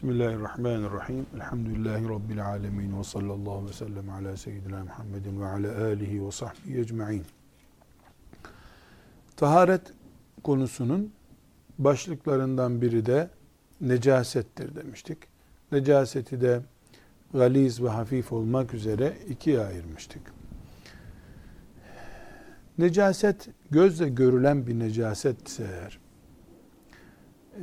Bismillahirrahmanirrahim. 0.00 1.26
Elhamdülillahi 1.34 2.08
Rabbil 2.08 2.46
alemin. 2.46 2.98
Ve 2.98 3.04
sallallahu 3.04 3.68
ve 3.68 3.72
sellem 3.72 4.10
ala 4.10 4.36
seyyidina 4.36 4.84
Muhammedin 4.84 5.40
ve 5.40 5.46
ala 5.46 5.84
alihi 5.84 6.26
ve 6.26 6.30
sahbihi 6.30 6.80
ecma'in. 6.80 7.24
Taharet 9.36 9.82
konusunun 10.42 11.12
başlıklarından 11.78 12.80
biri 12.82 13.06
de 13.06 13.30
necasettir 13.80 14.74
demiştik. 14.74 15.18
Necaseti 15.72 16.40
de 16.40 16.60
galiz 17.32 17.82
ve 17.82 17.88
hafif 17.88 18.32
olmak 18.32 18.74
üzere 18.74 19.16
ikiye 19.28 19.60
ayırmıştık. 19.60 20.22
Necaset 22.78 23.48
gözle 23.70 24.08
görülen 24.08 24.66
bir 24.66 24.78
necasetse 24.78 25.64
eğer 25.64 25.98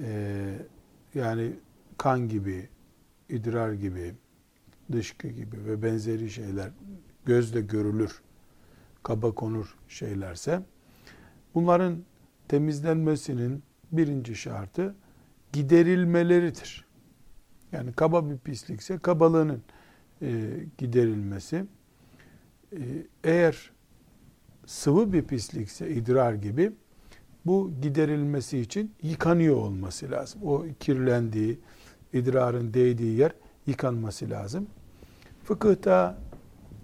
e, 0.03 0.53
yani 1.15 1.51
kan 1.97 2.29
gibi, 2.29 2.69
idrar 3.29 3.73
gibi, 3.73 4.15
dışkı 4.91 5.27
gibi 5.27 5.65
ve 5.65 5.83
benzeri 5.83 6.29
şeyler 6.29 6.71
gözle 7.25 7.61
görülür, 7.61 8.21
kaba 9.03 9.31
konur 9.31 9.77
şeylerse 9.87 10.61
bunların 11.55 12.03
temizlenmesinin 12.47 13.63
birinci 13.91 14.35
şartı 14.35 14.95
giderilmeleridir. 15.53 16.85
Yani 17.71 17.93
kaba 17.93 18.29
bir 18.29 18.37
pislikse 18.37 18.97
kabalığının 18.97 19.61
e, 20.21 20.59
giderilmesi. 20.77 21.65
E, 22.73 22.81
eğer 23.23 23.71
sıvı 24.65 25.13
bir 25.13 25.23
pislikse 25.23 25.89
idrar 25.89 26.33
gibi 26.33 26.71
bu 27.45 27.71
giderilmesi 27.81 28.59
için 28.59 28.93
yıkanıyor 29.01 29.55
olması 29.55 30.11
lazım. 30.11 30.41
O 30.43 30.65
kirlendiği, 30.79 31.59
idrarın 32.13 32.73
değdiği 32.73 33.17
yer 33.17 33.31
yıkanması 33.67 34.29
lazım. 34.29 34.67
Fıkıhta 35.43 36.17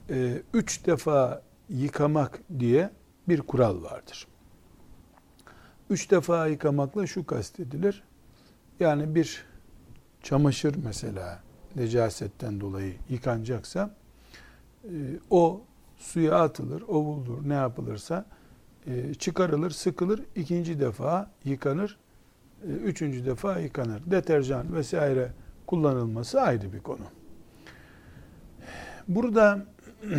e, 0.10 0.42
üç 0.54 0.86
defa 0.86 1.42
yıkamak 1.70 2.42
diye 2.60 2.90
bir 3.28 3.42
kural 3.42 3.84
vardır. 3.84 4.28
Üç 5.90 6.12
defa 6.12 6.48
yıkamakla 6.48 7.08
şu 7.08 7.26
kastedilir. 7.26 8.04
Yani 8.80 9.16
bir 9.16 9.46
çamaşır 10.22 10.76
mesela 10.84 11.40
necasetten 11.76 12.62
dolayı 12.62 12.94
yıkanacaksa 13.10 13.96
e, 14.84 14.92
o 15.30 15.62
suya 15.98 16.36
atılır, 16.36 16.82
ovulur, 16.82 17.50
ne 17.50 17.54
yapılırsa 17.54 18.26
e, 18.88 19.14
çıkarılır, 19.14 19.72
sıkılır, 19.72 20.22
ikinci 20.36 20.80
defa 20.80 21.32
yıkanır, 21.46 21.98
üçüncü 22.64 23.26
defa 23.26 23.60
yıkanır. 23.60 24.02
Deterjan 24.06 24.76
vesaire 24.76 25.32
kullanılması 25.68 26.42
ayrı 26.42 26.74
bir 26.74 26.80
konu. 26.80 27.06
Burada 29.08 29.66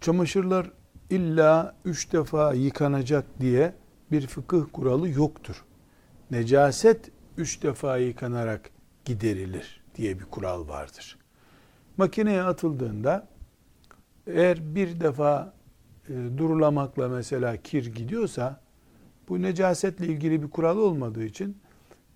çamaşırlar 0.00 0.70
illa 1.10 1.74
üç 1.84 2.12
defa 2.12 2.54
yıkanacak 2.54 3.24
diye 3.40 3.74
bir 4.12 4.26
fıkıh 4.26 4.64
kuralı 4.72 5.08
yoktur. 5.08 5.64
Necaset 6.30 7.10
üç 7.36 7.62
defa 7.62 7.96
yıkanarak 7.96 8.70
giderilir 9.04 9.80
diye 9.94 10.18
bir 10.18 10.24
kural 10.24 10.68
vardır. 10.68 11.18
Makineye 11.96 12.42
atıldığında 12.42 13.28
eğer 14.26 14.74
bir 14.74 15.00
defa 15.00 15.52
e, 16.08 16.12
durulamakla 16.38 17.08
mesela 17.08 17.56
kir 17.56 17.94
gidiyorsa 17.94 18.60
bu 19.28 19.42
necasetle 19.42 20.06
ilgili 20.06 20.42
bir 20.42 20.50
kural 20.50 20.78
olmadığı 20.78 21.24
için 21.24 21.56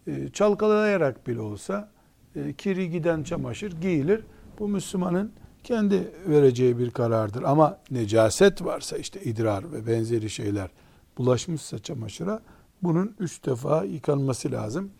e, 0.06 0.28
çalkalayarak 0.28 1.26
bile 1.26 1.40
olsa 1.40 1.90
e, 2.36 2.52
kiri 2.52 2.90
giden 2.90 3.22
çamaşır 3.22 3.80
giyilir. 3.80 4.20
Bu 4.58 4.68
Müslümanın 4.68 5.32
kendi 5.64 6.12
vereceği 6.26 6.78
bir 6.78 6.90
karardır. 6.90 7.42
Ama 7.42 7.78
necaset 7.90 8.64
varsa 8.64 8.96
işte 8.96 9.22
idrar 9.22 9.72
ve 9.72 9.86
benzeri 9.86 10.30
şeyler 10.30 10.70
bulaşmışsa 11.18 11.78
çamaşıra 11.78 12.40
bunun 12.82 13.14
üç 13.18 13.44
defa 13.46 13.84
yıkanması 13.84 14.52
lazım. 14.52 14.90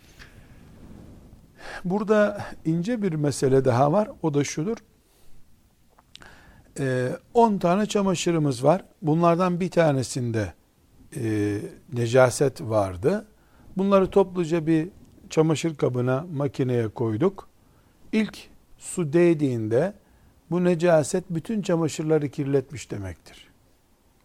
Burada 1.84 2.44
ince 2.65 3.03
bir 3.03 3.12
mesele 3.12 3.65
daha 3.65 3.93
var. 3.93 4.11
O 4.23 4.34
da 4.34 4.44
şudur. 4.44 4.77
10 7.34 7.59
tane 7.59 7.87
çamaşırımız 7.87 8.65
var. 8.65 8.84
Bunlardan 9.03 9.61
bir 9.61 9.71
tanesinde 9.71 10.53
e, 11.17 11.59
necaset 11.93 12.61
vardı. 12.61 13.27
Bunları 13.77 14.11
topluca 14.11 14.67
bir 14.67 14.89
çamaşır 15.31 15.75
kabına, 15.75 16.27
makineye 16.34 16.89
koyduk. 16.89 17.49
İlk 18.12 18.39
su 18.78 19.12
değdiğinde 19.12 19.95
bu 20.50 20.65
necaset 20.65 21.25
bütün 21.31 21.62
çamaşırları 21.62 22.28
kirletmiş 22.28 22.91
demektir. 22.91 23.49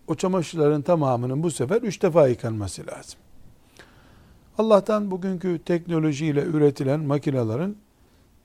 O 0.07 0.15
çamaşırların 0.15 0.81
tamamının 0.81 1.43
bu 1.43 1.51
sefer 1.51 1.81
üç 1.81 2.01
defa 2.01 2.27
yıkanması 2.27 2.87
lazım. 2.87 3.19
Allah'tan 4.57 5.11
bugünkü 5.11 5.59
teknolojiyle 5.65 6.43
üretilen 6.43 6.99
makinelerin 6.99 7.77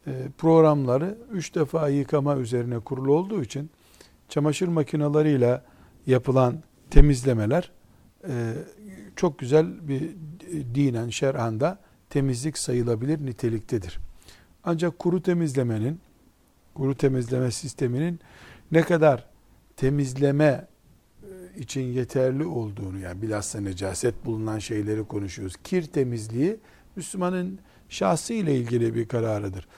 e, 0.06 0.12
programları 0.38 1.18
üç 1.32 1.54
defa 1.54 1.88
yıkama 1.88 2.36
üzerine 2.36 2.78
kurulu 2.78 3.14
olduğu 3.14 3.42
için 3.42 3.70
çamaşır 4.28 4.68
makinalarıyla 4.68 5.64
yapılan 6.06 6.54
temizlemeler 6.90 7.70
e, 8.28 8.54
çok 9.16 9.38
güzel 9.38 9.88
bir 9.88 10.10
dinen, 10.74 11.08
şer'anda 11.08 11.78
temizlik 12.10 12.58
sayılabilir 12.58 13.26
niteliktedir. 13.26 13.98
Ancak 14.64 14.98
kuru 14.98 15.22
temizlemenin, 15.22 16.00
kuru 16.74 16.94
temizleme 16.94 17.50
sisteminin 17.50 18.20
ne 18.72 18.82
kadar 18.82 19.26
temizleme 19.76 20.66
e, 21.22 21.60
için 21.60 21.82
yeterli 21.82 22.44
olduğunu 22.44 22.98
yani 22.98 23.22
bilhassa 23.22 23.60
necaset 23.60 24.24
bulunan 24.24 24.58
şeyleri 24.58 25.04
konuşuyoruz. 25.04 25.56
Kir 25.64 25.82
temizliği 25.82 26.56
Müslümanın 26.96 27.58
şahsı 27.88 28.32
ile 28.32 28.56
ilgili 28.56 28.94
bir 28.94 29.08
kararıdır. 29.08 29.68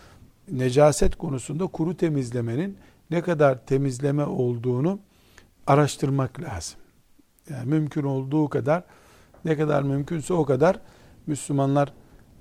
Necaset 0.50 1.16
konusunda 1.16 1.66
kuru 1.66 1.97
temizlemenin 1.97 2.76
ne 3.11 3.22
kadar 3.22 3.66
temizleme 3.66 4.25
olduğunu 4.25 4.99
araştırmak 5.66 6.41
lazım. 6.41 6.83
Yani 7.50 7.69
mümkün 7.69 8.03
olduğu 8.03 8.49
kadar 8.49 8.84
ne 9.44 9.56
kadar 9.56 9.82
mümkünse 9.82 10.34
o 10.34 10.44
kadar 10.44 10.81
Müslümanlar 11.27 11.93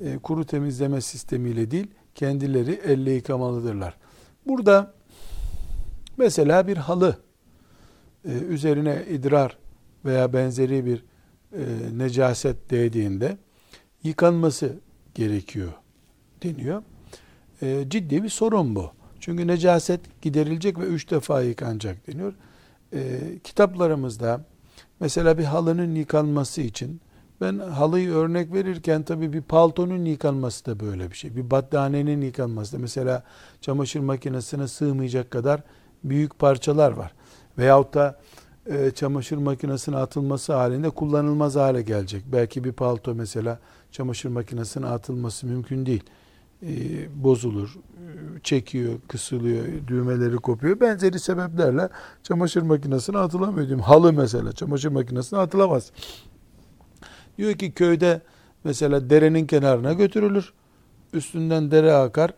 e, 0.01 0.17
kuru 0.17 0.45
temizleme 0.45 1.01
sistemiyle 1.01 1.71
değil 1.71 1.87
kendileri 2.15 2.81
elle 2.85 3.11
yıkamalıdırlar. 3.11 3.97
Burada 4.45 4.93
mesela 6.17 6.67
bir 6.67 6.77
halı 6.77 7.17
e, 8.25 8.31
üzerine 8.31 9.05
idrar 9.09 9.57
veya 10.05 10.33
benzeri 10.33 10.85
bir 10.85 11.03
e, 11.53 11.63
necaset 11.97 12.71
değdiğinde 12.71 13.37
yıkanması 14.03 14.79
gerekiyor 15.15 15.73
deniyor. 16.43 16.83
E, 17.61 17.85
ciddi 17.89 18.23
bir 18.23 18.29
sorun 18.29 18.75
bu. 18.75 18.91
Çünkü 19.19 19.47
necaset 19.47 20.21
giderilecek 20.21 20.79
ve 20.79 20.85
üç 20.85 21.11
defa 21.11 21.41
yıkanacak 21.41 22.07
deniyor. 22.07 22.33
E, 22.93 23.19
kitaplarımızda 23.43 24.45
mesela 25.03 25.37
bir 25.37 25.43
halının 25.43 25.95
yıkanması 25.95 26.61
için 26.61 27.01
ben 27.41 27.59
halıyı 27.59 28.11
örnek 28.11 28.53
verirken 28.53 29.03
tabii 29.03 29.33
bir 29.33 29.41
paltonun 29.41 30.05
yıkanması 30.05 30.65
da 30.65 30.79
böyle 30.79 31.11
bir 31.11 31.15
şey. 31.15 31.35
Bir 31.35 31.51
battaniyenin 31.51 32.21
yıkanması 32.21 32.73
da 32.73 32.81
mesela 32.81 33.23
çamaşır 33.61 33.99
makinesine 33.99 34.67
sığmayacak 34.67 35.31
kadar 35.31 35.61
büyük 36.03 36.39
parçalar 36.39 36.91
var. 36.91 37.13
Veyahut 37.57 37.93
da 37.93 38.19
e, 38.65 38.91
çamaşır 38.91 39.37
makinesine 39.37 39.97
atılması 39.97 40.53
halinde 40.53 40.89
kullanılmaz 40.89 41.55
hale 41.55 41.81
gelecek. 41.81 42.23
Belki 42.31 42.63
bir 42.63 42.71
palto 42.71 43.15
mesela 43.15 43.59
çamaşır 43.91 44.29
makinesine 44.29 44.85
atılması 44.85 45.47
mümkün 45.47 45.85
değil. 45.85 46.03
E, 46.67 46.73
bozulur, 47.23 47.77
çekiyor, 48.43 48.93
kısılıyor, 49.07 49.65
düğmeleri 49.87 50.35
kopuyor. 50.35 50.79
Benzeri 50.79 51.19
sebeplerle 51.19 51.89
çamaşır 52.23 52.61
makinesine 52.61 53.17
atılamıyor. 53.17 53.67
Diyeyim. 53.67 53.79
Halı 53.79 54.13
mesela 54.13 54.51
çamaşır 54.51 54.89
makinesine 54.89 55.39
atılamaz. 55.39 55.91
Diyor 57.37 57.53
ki 57.53 57.71
köyde 57.71 58.21
mesela 58.63 59.09
derenin 59.09 59.47
kenarına 59.47 59.93
götürülür. 59.93 60.53
Üstünden 61.13 61.71
dere 61.71 61.93
akar. 61.93 62.33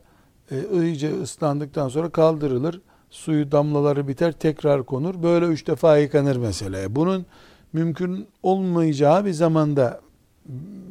E, 0.52 0.84
iyice 0.84 1.22
ıslandıktan 1.22 1.90
sonra 1.90 2.10
kaldırılır. 2.10 2.82
Suyu 3.10 3.52
damlaları 3.52 4.08
biter 4.08 4.32
tekrar 4.32 4.86
konur. 4.86 5.24
Böyle 5.24 5.46
üç 5.46 5.68
defa 5.68 5.98
yıkanır 5.98 6.36
mesela. 6.36 6.96
Bunun 6.96 7.26
mümkün 7.74 8.28
olmayacağı 8.44 9.26
bir 9.26 9.32
zamanda 9.32 10.02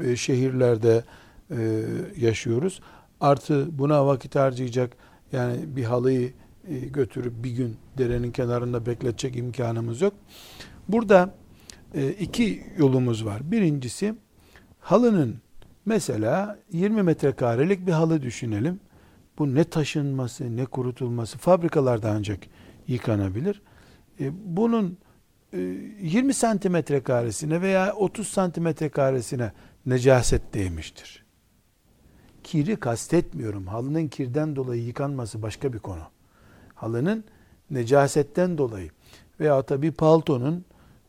e, 0.04 0.16
şehirlerde 0.16 1.04
e, 1.50 1.84
yaşıyoruz. 2.16 2.80
Artı 3.20 3.78
buna 3.78 4.06
vakit 4.06 4.34
harcayacak 4.34 4.96
yani 5.32 5.76
bir 5.76 5.84
halıyı 5.84 6.32
e, 6.68 6.78
götürüp 6.78 7.44
bir 7.44 7.50
gün 7.50 7.76
derenin 7.98 8.32
kenarında 8.32 8.86
bekletecek 8.86 9.36
imkanımız 9.36 10.00
yok. 10.00 10.14
Burada 10.88 11.34
e, 11.94 12.08
iki 12.08 12.64
yolumuz 12.78 13.24
var. 13.24 13.50
Birincisi 13.50 14.14
halının 14.80 15.44
Mesela 15.86 16.58
20 16.72 17.02
metrekarelik 17.02 17.86
bir 17.86 17.92
halı 17.92 18.22
düşünelim. 18.22 18.80
Bu 19.38 19.54
ne 19.54 19.64
taşınması 19.64 20.56
ne 20.56 20.64
kurutulması 20.64 21.38
fabrikalarda 21.38 22.10
ancak 22.10 22.38
yıkanabilir. 22.88 23.62
E, 24.20 24.30
bunun 24.56 24.98
20 25.52 26.30
e, 26.30 26.32
santimetre 26.32 27.02
karesine 27.02 27.60
veya 27.60 27.94
30 27.94 28.28
santimetre 28.28 28.88
karesine 28.88 29.52
necaset 29.86 30.54
değmiştir. 30.54 31.23
Kiri 32.44 32.76
kastetmiyorum. 32.76 33.66
Halının 33.66 34.08
kirden 34.08 34.56
dolayı 34.56 34.82
yıkanması 34.82 35.42
başka 35.42 35.72
bir 35.72 35.78
konu. 35.78 36.02
Halının 36.74 37.24
necasetten 37.70 38.58
dolayı 38.58 38.90
veya 39.40 39.68
da 39.68 39.82
bir 39.82 39.92
paltonun 39.92 40.64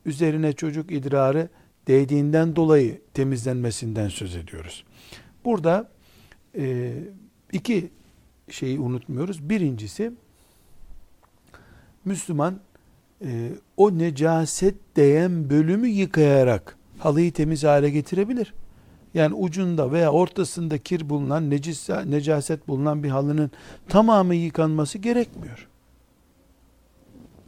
üzerine 0.06 0.54
çocuk 0.54 0.92
idrarı 0.92 1.50
değdiğinden 1.88 2.56
dolayı 2.56 3.02
temizlenmesinden 3.14 4.10
söz 4.10 4.36
ediyoruz. 4.36 4.84
Burada 5.46 5.90
e, 6.58 6.94
iki 7.52 7.90
şeyi 8.50 8.80
unutmuyoruz. 8.80 9.50
Birincisi 9.50 10.12
Müslüman 12.06 12.60
e, 13.26 13.50
o 13.78 13.98
necaset 13.98 14.76
değen 14.96 15.50
bölümü 15.50 15.88
yıkayarak 15.88 16.78
halıyı 17.00 17.34
temiz 17.34 17.64
hale 17.64 17.90
getirebilir. 17.90 18.54
Yani 19.16 19.36
ucunda 19.36 19.92
veya 19.92 20.12
ortasında 20.12 20.78
kir 20.78 21.10
bulunan, 21.10 21.50
necis, 21.50 21.90
necaset 21.90 22.68
bulunan 22.68 23.04
bir 23.04 23.10
halının 23.10 23.52
tamamı 23.90 24.36
yıkanması 24.36 24.98
gerekmiyor. 24.98 25.68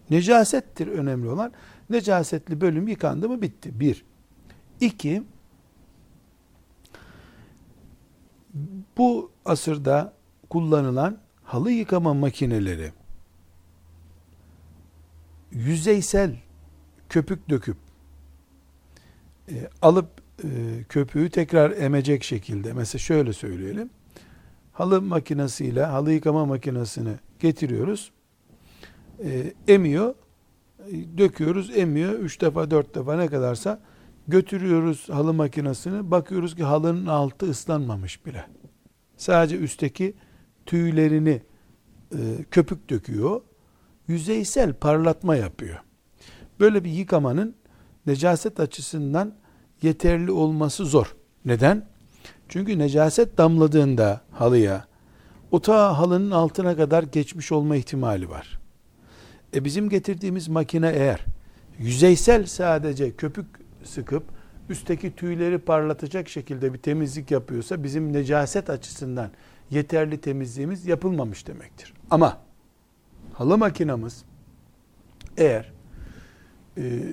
Necasettir 0.10 0.88
önemli 0.88 1.30
olan. 1.30 1.52
Necasetli 1.90 2.62
bölüm 2.62 2.88
yıkandı 2.88 3.30
mı 3.30 3.42
bitti. 3.42 3.80
Bir. 3.80 4.06
İki, 4.80 5.24
bu 8.98 9.31
asırda 9.46 10.13
kullanılan 10.50 11.18
halı 11.44 11.72
yıkama 11.72 12.13
makineleri 12.13 12.92
yüzeysel 15.52 16.36
köpük 17.10 17.50
döküp 17.50 17.78
e, 19.52 19.70
alıp 19.81 20.26
e, 20.44 20.48
köpüğü 20.89 21.30
tekrar 21.30 21.72
emecek 21.72 22.24
şekilde. 22.24 22.74
Mesela 22.74 23.00
şöyle 23.00 23.34
söyleyelim. 23.34 23.89
Halı 24.74 25.01
makinesiyle 25.01 25.84
halı 25.84 26.12
yıkama 26.12 26.45
makinesini 26.45 27.13
getiriyoruz. 27.39 28.12
E, 29.24 29.54
emiyor. 29.68 30.16
E, 30.88 31.18
döküyoruz 31.18 31.78
emiyor. 31.78 32.13
Üç 32.13 32.42
defa 32.42 32.72
dört 32.72 32.95
defa 32.95 33.16
ne 33.16 33.28
kadarsa 33.28 33.81
götürüyoruz 34.28 35.10
halı 35.10 35.34
makinesini. 35.34 36.12
Bakıyoruz 36.12 36.56
ki 36.56 36.63
halının 36.63 37.06
altı 37.06 37.50
ıslanmamış 37.50 38.25
bile. 38.25 38.45
Sadece 39.18 39.57
üstteki 39.57 40.13
tüylerini 40.66 41.42
e, 42.12 42.19
köpük 42.51 42.89
döküyor. 42.89 43.42
Yüzeysel 44.07 44.74
parlatma 44.74 45.36
yapıyor. 45.36 45.80
Böyle 46.60 46.84
bir 46.84 46.89
yıkamanın 46.89 47.56
necaset 48.06 48.60
açısından 48.60 49.34
yeterli 49.81 50.31
olması 50.31 50.85
zor. 50.85 51.15
Neden? 51.45 51.85
Çünkü 52.50 52.79
necaset 52.79 53.38
damladığında 53.38 54.21
halıya 54.31 54.88
o 55.51 55.62
ta 55.62 55.97
halının 55.97 56.31
altına 56.31 56.75
kadar 56.75 57.03
geçmiş 57.03 57.51
olma 57.51 57.75
ihtimali 57.75 58.29
var. 58.29 58.59
E 59.56 59.65
bizim 59.65 59.89
getirdiğimiz 59.89 60.47
makine 60.47 60.89
eğer 60.89 61.25
yüzeysel 61.79 62.45
sadece 62.45 63.15
köpük 63.15 63.45
sıkıp 63.83 64.24
üstteki 64.69 65.15
tüyleri 65.15 65.57
parlatacak 65.57 66.29
şekilde 66.29 66.74
bir 66.74 66.77
temizlik 66.77 67.31
yapıyorsa 67.31 67.83
bizim 67.83 68.13
necaset 68.13 68.69
açısından 68.69 69.31
yeterli 69.69 70.21
temizliğimiz 70.21 70.85
yapılmamış 70.85 71.47
demektir. 71.47 71.94
Ama 72.12 72.38
halı 73.33 73.57
makinamız 73.57 74.24
eğer 75.38 75.74
e, 76.77 77.03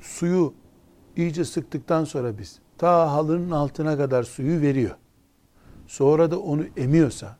suyu 0.00 0.54
iyice 1.16 1.44
sıktıktan 1.44 2.04
sonra 2.04 2.38
biz 2.38 2.58
ta 2.78 3.12
halının 3.12 3.50
altına 3.50 3.96
kadar 3.96 4.22
suyu 4.22 4.60
veriyor. 4.60 4.96
Sonra 5.86 6.30
da 6.30 6.40
onu 6.40 6.62
emiyorsa 6.76 7.36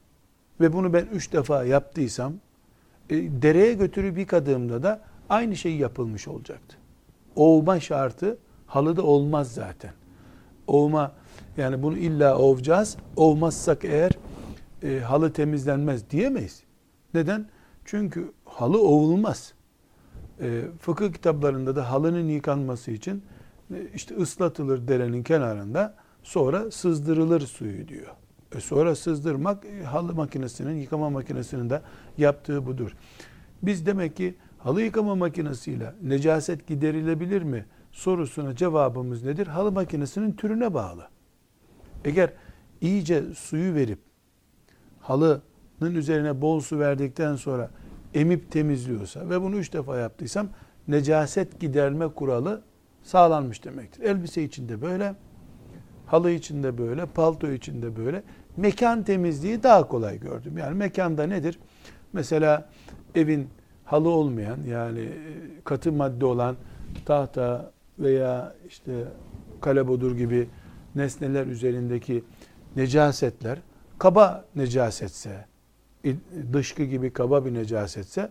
ve 0.60 0.72
bunu 0.72 0.92
ben 0.92 1.06
üç 1.12 1.32
defa 1.32 1.64
yaptıysam 1.64 2.32
e, 3.10 3.16
dereye 3.16 3.74
götürüp 3.74 4.18
yıkadığımda 4.18 4.82
da 4.82 5.00
aynı 5.28 5.56
şey 5.56 5.76
yapılmış 5.76 6.28
olacaktı. 6.28 6.76
Ovma 7.36 7.80
şartı 7.80 8.38
halıda 8.66 9.02
olmaz 9.02 9.54
zaten. 9.54 9.92
Ovma 10.66 11.12
yani 11.56 11.82
bunu 11.82 11.98
illa 11.98 12.38
ovacağız. 12.38 12.96
Ovmazsak 13.16 13.84
eğer 13.84 14.12
e, 14.82 15.00
halı 15.00 15.32
temizlenmez 15.32 16.10
diyemeyiz. 16.10 16.62
Neden? 17.14 17.48
Çünkü 17.84 18.32
halı 18.44 18.82
ovulmaz. 18.82 19.54
E, 20.40 20.62
fıkıh 20.80 21.12
kitaplarında 21.12 21.76
da 21.76 21.90
halının 21.90 22.28
yıkanması 22.28 22.90
için 22.90 23.22
işte 23.94 24.16
ıslatılır 24.16 24.88
derenin 24.88 25.22
kenarında 25.22 25.94
sonra 26.22 26.70
sızdırılır 26.70 27.40
suyu 27.40 27.88
diyor. 27.88 28.14
E 28.54 28.60
sonra 28.60 28.94
sızdırmak 28.94 29.64
e, 29.64 29.82
halı 29.84 30.14
makinesinin, 30.14 30.74
yıkama 30.74 31.10
makinesinin 31.10 31.70
de 31.70 31.82
yaptığı 32.18 32.66
budur. 32.66 32.96
Biz 33.62 33.86
demek 33.86 34.16
ki 34.16 34.34
halı 34.58 34.82
yıkama 34.82 35.14
makinesiyle 35.14 35.94
necaset 36.02 36.66
giderilebilir 36.66 37.42
mi 37.42 37.66
sorusuna 37.92 38.56
cevabımız 38.56 39.24
nedir? 39.24 39.46
Halı 39.46 39.72
makinesinin 39.72 40.32
türüne 40.32 40.74
bağlı. 40.74 41.08
Eğer 42.04 42.32
iyice 42.80 43.24
suyu 43.34 43.74
verip 43.74 43.98
halı 45.00 45.42
üzerine 45.80 46.40
bol 46.40 46.60
su 46.60 46.78
verdikten 46.78 47.36
sonra 47.36 47.70
emip 48.14 48.50
temizliyorsa 48.50 49.30
ve 49.30 49.42
bunu 49.42 49.56
üç 49.56 49.72
defa 49.72 49.98
yaptıysam 49.98 50.48
necaset 50.88 51.60
giderme 51.60 52.08
kuralı 52.08 52.62
sağlanmış 53.04 53.64
demektir. 53.64 54.02
Elbise 54.02 54.42
içinde 54.42 54.82
böyle, 54.82 55.14
halı 56.06 56.30
içinde 56.30 56.78
böyle, 56.78 57.06
palto 57.06 57.50
içinde 57.50 57.96
böyle. 57.96 58.22
Mekan 58.56 59.02
temizliği 59.02 59.62
daha 59.62 59.88
kolay 59.88 60.20
gördüm. 60.20 60.58
Yani 60.58 60.74
mekanda 60.74 61.26
nedir? 61.26 61.58
Mesela 62.12 62.68
evin 63.14 63.48
halı 63.84 64.08
olmayan 64.08 64.58
yani 64.68 65.00
e, 65.00 65.10
katı 65.64 65.92
madde 65.92 66.26
olan 66.26 66.56
tahta 67.06 67.72
veya 67.98 68.54
işte 68.68 68.92
kalebodur 69.60 70.16
gibi 70.16 70.48
nesneler 70.94 71.46
üzerindeki 71.46 72.24
necasetler 72.76 73.58
kaba 73.98 74.44
necasetse 74.54 75.46
dışkı 76.52 76.82
gibi 76.82 77.12
kaba 77.12 77.44
bir 77.44 77.54
necasetse 77.54 78.30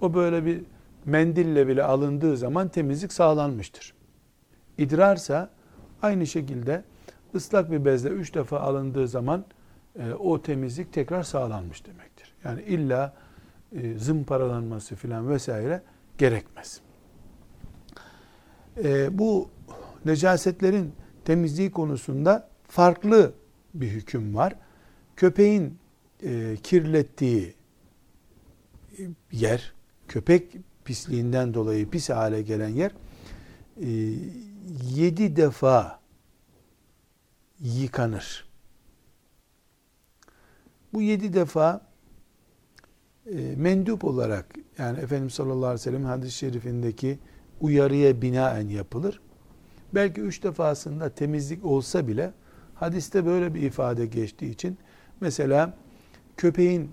o 0.00 0.14
böyle 0.14 0.44
bir 0.44 0.62
mendille 1.04 1.68
bile 1.68 1.82
alındığı 1.82 2.36
zaman 2.36 2.68
temizlik 2.68 3.12
sağlanmıştır. 3.12 3.99
İdrarsa 4.80 5.50
aynı 6.02 6.26
şekilde 6.26 6.84
ıslak 7.34 7.70
bir 7.70 7.84
bezle 7.84 8.08
üç 8.08 8.34
defa 8.34 8.60
alındığı 8.60 9.08
zaman 9.08 9.44
e, 9.98 10.12
o 10.12 10.42
temizlik 10.42 10.92
tekrar 10.92 11.22
sağlanmış 11.22 11.86
demektir. 11.86 12.34
Yani 12.44 12.62
illa 12.62 13.14
e, 13.72 13.98
zımparalanması 13.98 14.94
filan 14.96 15.28
vesaire 15.28 15.82
gerekmez. 16.18 16.80
E, 18.84 19.18
bu 19.18 19.50
necasetlerin 20.04 20.92
temizliği 21.24 21.70
konusunda 21.70 22.48
farklı 22.68 23.32
bir 23.74 23.88
hüküm 23.88 24.34
var. 24.34 24.54
Köpeğin 25.16 25.78
e, 26.22 26.56
kirlettiği 26.62 27.54
yer, 29.32 29.72
köpek 30.08 30.56
pisliğinden 30.84 31.54
dolayı 31.54 31.90
pis 31.90 32.10
hale 32.10 32.42
gelen 32.42 32.68
yer 32.68 32.92
e, 33.80 33.88
yedi 34.94 35.36
defa 35.36 36.00
yıkanır. 37.60 38.50
Bu 40.92 41.02
yedi 41.02 41.32
defa 41.32 41.86
e, 43.26 43.54
mendup 43.56 44.04
olarak 44.04 44.54
yani 44.78 44.98
Efendimiz 44.98 45.34
sallallahu 45.34 45.66
aleyhi 45.66 45.74
ve 45.74 45.78
sellem 45.78 46.04
hadis-i 46.04 46.38
şerifindeki 46.38 47.18
uyarıya 47.60 48.22
binaen 48.22 48.68
yapılır. 48.68 49.20
Belki 49.94 50.20
üç 50.20 50.42
defasında 50.42 51.10
temizlik 51.10 51.64
olsa 51.64 52.08
bile 52.08 52.32
hadiste 52.74 53.26
böyle 53.26 53.54
bir 53.54 53.62
ifade 53.62 54.06
geçtiği 54.06 54.50
için 54.50 54.78
mesela 55.20 55.74
köpeğin 56.36 56.90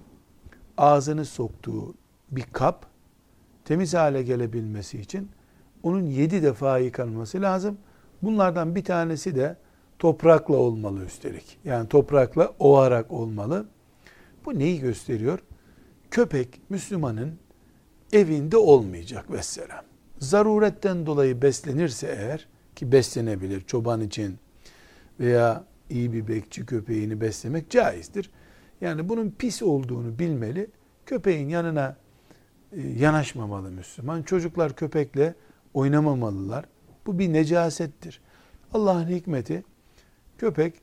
ağzını 0.78 1.26
soktuğu 1.26 1.94
bir 2.32 2.44
kap 2.54 2.86
temiz 3.66 3.94
hale 3.94 4.24
gelebilmesi 4.24 5.00
için 5.00 5.30
onun 5.84 6.06
yedi 6.06 6.44
defa 6.44 6.78
yıkanması 6.78 7.42
lazım. 7.42 7.78
Bunlardan 8.22 8.76
bir 8.76 8.84
tanesi 8.84 9.36
de 9.36 9.58
toprakla 10.00 10.56
olmalı 10.56 11.06
üstelik. 11.06 11.60
Yani 11.66 11.90
toprakla 11.90 12.54
ovarak 12.60 13.12
olmalı. 13.12 13.66
Bu 14.46 14.60
neyi 14.60 14.80
gösteriyor? 14.80 15.40
Köpek 16.12 16.62
Müslümanın 16.70 17.34
evinde 18.14 18.58
olmayacak 18.58 19.32
vesselam. 19.32 19.84
Zaruretten 20.20 21.06
dolayı 21.06 21.42
beslenirse 21.42 22.08
eğer 22.08 22.48
ki 22.76 22.92
beslenebilir 22.92 23.62
çoban 23.62 24.02
için 24.02 24.38
veya 25.20 25.64
iyi 25.90 26.14
bir 26.14 26.28
bekçi 26.28 26.66
köpeğini 26.66 27.22
beslemek 27.22 27.70
caizdir. 27.70 28.32
Yani 28.82 29.10
bunun 29.10 29.32
pis 29.32 29.64
olduğunu 29.64 30.20
bilmeli. 30.20 30.68
Köpeğin 31.06 31.50
yanına 31.50 31.98
e, 32.72 32.82
yanaşmamalı 32.82 33.72
Müslüman. 33.72 34.24
Çocuklar 34.24 34.76
köpekle 34.76 35.36
oynamamalılar. 35.78 36.66
Bu 37.06 37.20
bir 37.20 37.34
necasettir. 37.34 38.22
Allah'ın 38.74 39.08
hikmeti 39.08 39.64
köpek 40.38 40.74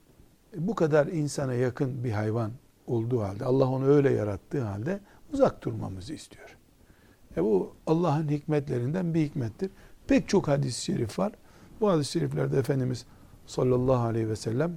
bu 0.56 0.74
kadar 0.74 1.06
insana 1.06 1.54
yakın 1.54 2.04
bir 2.04 2.10
hayvan 2.10 2.50
olduğu 2.86 3.20
halde, 3.20 3.44
Allah 3.44 3.68
onu 3.68 3.86
öyle 3.86 4.12
yarattığı 4.12 4.62
halde 4.62 5.00
uzak 5.32 5.64
durmamızı 5.64 6.14
istiyor. 6.14 6.56
E 7.36 7.42
bu 7.42 7.74
Allah'ın 7.86 8.28
hikmetlerinden 8.28 9.14
bir 9.14 9.20
hikmettir. 9.20 9.70
Pek 10.06 10.28
çok 10.28 10.48
hadis-i 10.48 10.84
şerif 10.84 11.18
var. 11.18 11.32
Bu 11.80 11.90
hadis-i 11.90 12.12
şeriflerde 12.12 12.58
Efendimiz 12.58 13.06
sallallahu 13.46 14.06
aleyhi 14.06 14.28
ve 14.28 14.36
sellem 14.36 14.72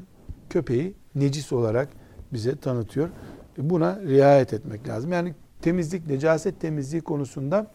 köpeği 0.49 0.93
necis 1.15 1.53
olarak 1.53 1.89
bize 2.33 2.55
tanıtıyor. 2.55 3.09
E 3.57 3.69
buna 3.69 4.01
riayet 4.01 4.53
etmek 4.53 4.87
lazım. 4.87 5.11
Yani 5.11 5.35
temizlik, 5.61 6.07
necaset 6.07 6.61
temizliği 6.61 7.01
konusunda 7.01 7.71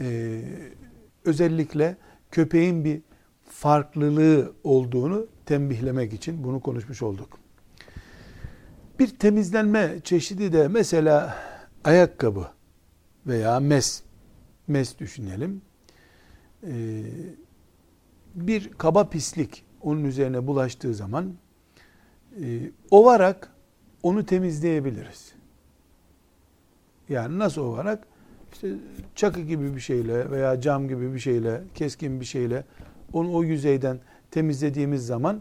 e, 0.00 0.40
özellikle 1.24 1.96
köpeğin 2.30 2.84
bir 2.84 3.02
farklılığı 3.44 4.52
olduğunu 4.64 5.26
tembihlemek 5.46 6.12
için 6.12 6.44
bunu 6.44 6.60
konuşmuş 6.60 7.02
olduk. 7.02 7.38
Bir 8.98 9.18
temizlenme 9.18 10.00
çeşidi 10.04 10.52
de 10.52 10.68
mesela 10.68 11.36
ayakkabı 11.84 12.48
veya 13.26 13.60
mes, 13.60 14.02
mes 14.68 14.98
düşünelim. 14.98 15.62
Ee, 16.66 17.02
bir 18.34 18.70
kaba 18.70 19.08
pislik 19.08 19.64
onun 19.80 20.04
üzerine 20.04 20.46
bulaştığı 20.46 20.94
zaman 20.94 21.34
e, 22.42 22.70
ovarak 22.90 23.52
onu 24.02 24.26
temizleyebiliriz. 24.26 25.32
Yani 27.08 27.38
nasıl 27.38 27.62
ovarak? 27.62 28.06
İşte 28.52 28.68
çakı 29.14 29.40
gibi 29.40 29.74
bir 29.74 29.80
şeyle 29.80 30.30
veya 30.30 30.60
cam 30.60 30.88
gibi 30.88 31.14
bir 31.14 31.18
şeyle, 31.18 31.62
keskin 31.74 32.20
bir 32.20 32.24
şeyle 32.24 32.64
onu 33.12 33.34
o 33.34 33.42
yüzeyden 33.42 33.98
temizlediğimiz 34.30 35.06
zaman 35.06 35.40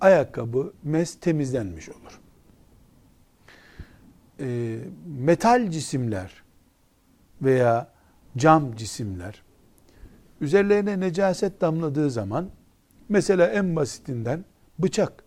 ayakkabı, 0.00 0.72
mes 0.82 1.20
temizlenmiş 1.20 1.88
olur. 1.88 2.20
E, 4.40 4.78
metal 5.06 5.70
cisimler 5.70 6.42
veya 7.42 7.88
cam 8.36 8.76
cisimler 8.76 9.42
üzerlerine 10.40 11.00
necaset 11.00 11.60
damladığı 11.60 12.10
zaman 12.10 12.50
mesela 13.08 13.46
en 13.46 13.76
basitinden 13.76 14.44
bıçak. 14.78 15.24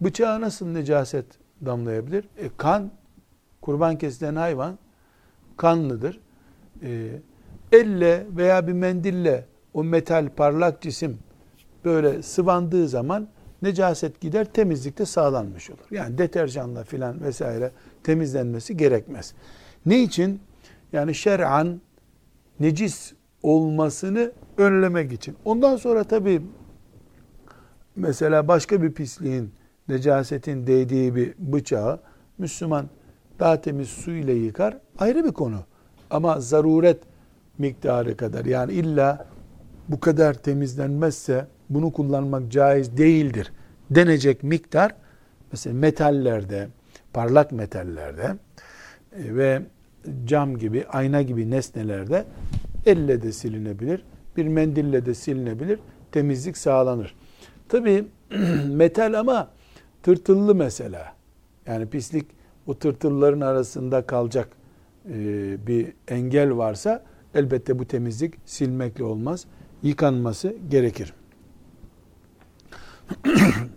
Bıçağa 0.00 0.40
nasıl 0.40 0.66
necaset 0.66 1.26
damlayabilir? 1.66 2.28
E, 2.36 2.50
kan, 2.56 2.90
kurban 3.60 3.98
kesilen 3.98 4.36
hayvan 4.36 4.78
kanlıdır. 5.56 6.20
E, 6.82 7.08
elle 7.72 8.26
veya 8.36 8.66
bir 8.66 8.72
mendille 8.72 9.44
o 9.74 9.84
metal 9.84 10.28
parlak 10.36 10.82
cisim 10.82 11.18
böyle 11.84 12.22
sıvandığı 12.22 12.88
zaman 12.88 13.28
necaset 13.62 14.20
gider, 14.20 14.52
temizlikte 14.52 15.04
sağlanmış 15.06 15.70
olur. 15.70 15.86
Yani 15.90 16.18
deterjanla 16.18 16.84
filan 16.84 17.20
vesaire 17.20 17.70
temizlenmesi 18.04 18.76
gerekmez. 18.76 19.34
Ne 19.86 20.02
için? 20.02 20.40
Yani 20.92 21.14
şer'an 21.14 21.80
necis 22.60 23.12
olmasını 23.42 24.32
önlemek 24.58 25.12
için. 25.12 25.36
Ondan 25.44 25.76
sonra 25.76 26.04
tabi 26.04 26.42
mesela 27.96 28.48
başka 28.48 28.82
bir 28.82 28.92
pisliğin, 28.92 29.52
necasetin 29.88 30.66
değdiği 30.66 31.14
bir 31.14 31.34
bıçağı 31.38 32.00
Müslüman 32.38 32.88
daha 33.38 33.60
temiz 33.60 33.88
su 33.88 34.10
ile 34.10 34.32
yıkar. 34.32 34.78
Ayrı 34.98 35.24
bir 35.24 35.32
konu. 35.32 35.58
Ama 36.10 36.40
zaruret 36.40 36.98
miktarı 37.58 38.16
kadar 38.16 38.44
yani 38.44 38.72
illa 38.72 39.26
bu 39.88 40.00
kadar 40.00 40.34
temizlenmezse 40.34 41.46
bunu 41.70 41.92
kullanmak 41.92 42.52
caiz 42.52 42.96
değildir 42.96 43.52
denecek 43.90 44.42
miktar 44.42 44.94
mesela 45.52 45.74
metallerde, 45.74 46.68
parlak 47.12 47.52
metallerde 47.52 48.36
e, 49.12 49.36
ve 49.36 49.62
cam 50.24 50.58
gibi, 50.58 50.86
ayna 50.86 51.22
gibi 51.22 51.50
nesnelerde 51.50 52.24
elle 52.86 53.22
de 53.22 53.32
silinebilir, 53.32 54.02
bir 54.36 54.46
mendille 54.46 55.06
de 55.06 55.14
silinebilir, 55.14 55.78
temizlik 56.12 56.56
sağlanır. 56.56 57.14
Tabi 57.68 58.04
metal 58.66 59.18
ama 59.18 59.50
tırtıllı 60.02 60.54
mesela. 60.54 61.12
Yani 61.66 61.86
pislik 61.86 62.26
o 62.66 62.74
tırtılların 62.74 63.40
arasında 63.40 64.06
kalacak 64.06 64.48
bir 65.66 65.92
engel 66.08 66.56
varsa 66.56 67.04
elbette 67.34 67.78
bu 67.78 67.84
temizlik 67.84 68.34
silmekle 68.46 69.04
olmaz. 69.04 69.46
Yıkanması 69.82 70.56
gerekir. 70.70 71.14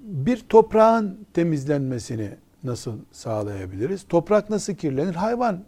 bir 0.00 0.40
toprağın 0.48 1.26
temizlenmesini 1.34 2.30
nasıl 2.64 2.98
sağlayabiliriz? 3.12 4.04
Toprak 4.08 4.50
nasıl 4.50 4.74
kirlenir? 4.74 5.14
Hayvan 5.14 5.64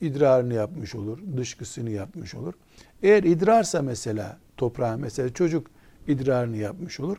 idrarını 0.00 0.54
yapmış 0.54 0.94
olur, 0.94 1.18
dışkısını 1.36 1.90
yapmış 1.90 2.34
olur. 2.34 2.54
Eğer 3.02 3.22
idrarsa 3.22 3.82
mesela 3.82 4.38
toprağa 4.56 4.96
mesela 4.96 5.32
çocuk 5.32 5.66
idrarını 6.08 6.56
yapmış 6.56 7.00
olur. 7.00 7.16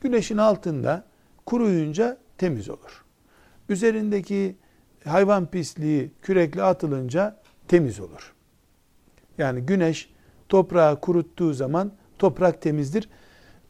Güneşin 0.00 0.36
altında 0.36 1.04
kuruyunca 1.46 2.18
temiz 2.38 2.70
olur. 2.70 3.04
Üzerindeki 3.68 4.56
hayvan 5.04 5.46
pisliği 5.46 6.10
kürekle 6.22 6.62
atılınca 6.62 7.40
temiz 7.68 8.00
olur. 8.00 8.34
Yani 9.38 9.60
güneş 9.60 10.14
toprağı 10.48 11.00
kuruttuğu 11.00 11.54
zaman 11.54 11.92
toprak 12.18 12.62
temizdir. 12.62 13.08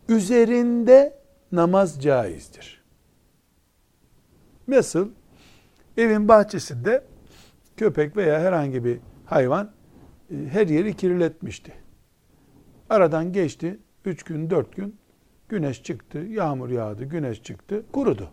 Üzerinde 0.08 1.18
namaz 1.52 2.02
caizdir. 2.02 2.84
Nasıl? 4.68 5.10
Evin 5.96 6.28
bahçesinde 6.28 7.04
köpek 7.76 8.16
veya 8.16 8.40
herhangi 8.40 8.84
bir 8.84 8.98
hayvan 9.26 9.72
e, 10.30 10.34
her 10.48 10.68
yeri 10.68 10.96
kirletmişti. 10.96 11.72
Aradan 12.90 13.32
geçti. 13.32 13.78
Üç 14.04 14.22
gün, 14.22 14.50
dört 14.50 14.76
gün 14.76 14.96
güneş 15.48 15.82
çıktı, 15.82 16.18
yağmur 16.18 16.70
yağdı, 16.70 17.04
güneş 17.04 17.42
çıktı, 17.42 17.84
kurudu. 17.92 18.30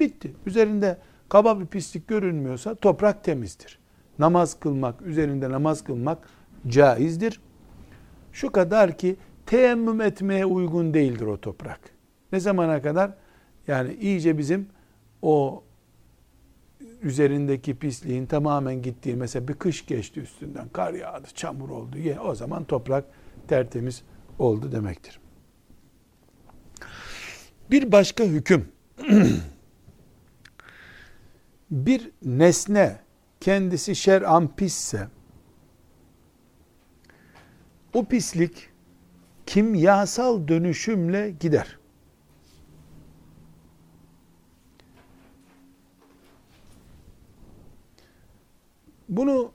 Bitti. 0.00 0.32
Üzerinde 0.46 0.98
kaba 1.30 1.60
bir 1.60 1.66
pislik 1.66 2.08
görünmüyorsa 2.08 2.74
toprak 2.74 3.24
temizdir. 3.24 3.78
Namaz 4.18 4.60
kılmak, 4.60 5.02
üzerinde 5.02 5.50
namaz 5.50 5.84
kılmak 5.84 6.28
caizdir. 6.66 7.40
Şu 8.32 8.52
kadar 8.52 8.98
ki 8.98 9.16
teyemmüm 9.46 10.00
etmeye 10.00 10.46
uygun 10.46 10.94
değildir 10.94 11.26
o 11.26 11.40
toprak. 11.40 11.80
Ne 12.32 12.40
zamana 12.40 12.82
kadar? 12.82 13.14
Yani 13.68 13.94
iyice 13.94 14.38
bizim 14.38 14.68
o 15.22 15.64
üzerindeki 17.02 17.78
pisliğin 17.78 18.26
tamamen 18.26 18.82
gittiği 18.82 19.16
mesela 19.16 19.48
bir 19.48 19.54
kış 19.54 19.86
geçti 19.86 20.20
üstünden 20.20 20.68
kar 20.68 20.92
yağdı 20.92 21.28
çamur 21.34 21.70
oldu 21.70 21.96
o 22.24 22.34
zaman 22.34 22.64
toprak 22.64 23.04
tertemiz 23.48 24.02
oldu 24.38 24.72
demektir. 24.72 25.20
Bir 27.70 27.92
başka 27.92 28.24
hüküm 28.24 28.68
bir 31.70 32.10
nesne 32.24 33.00
kendisi 33.40 33.96
şer'an 33.96 34.56
pisse 34.56 35.08
o 37.94 38.04
pislik 38.04 38.68
kimyasal 39.46 40.48
dönüşümle 40.48 41.30
gider. 41.30 41.78
Bunu 49.08 49.52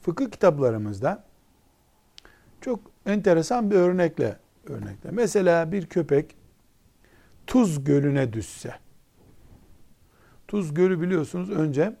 fıkıh 0.00 0.30
kitaplarımızda 0.30 1.24
çok 2.60 2.80
enteresan 3.06 3.70
bir 3.70 3.76
örnekle 3.76 4.38
örnekle. 4.66 5.10
Mesela 5.10 5.72
bir 5.72 5.86
köpek 5.86 6.36
tuz 7.46 7.84
gölüne 7.84 8.32
düşse. 8.32 8.83
Tuz 10.54 10.74
gölü 10.74 11.00
biliyorsunuz 11.00 11.50
önce 11.50 11.96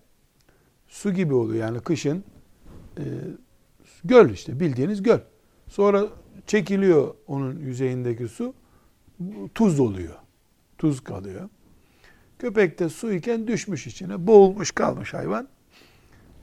su 0.88 1.12
gibi 1.12 1.34
oluyor 1.34 1.64
yani 1.66 1.80
kışın 1.80 2.24
e, 2.98 3.02
göl 4.04 4.30
işte 4.30 4.60
bildiğiniz 4.60 5.02
göl. 5.02 5.18
Sonra 5.68 6.06
çekiliyor 6.46 7.14
onun 7.26 7.58
yüzeyindeki 7.58 8.28
su 8.28 8.54
tuz 9.54 9.80
oluyor. 9.80 10.14
Tuz 10.78 11.04
kalıyor. 11.04 11.48
Köpek 12.38 12.78
de 12.78 12.88
su 12.88 13.12
iken 13.12 13.46
düşmüş 13.46 13.86
içine. 13.86 14.26
Boğulmuş 14.26 14.70
kalmış 14.70 15.14
hayvan. 15.14 15.48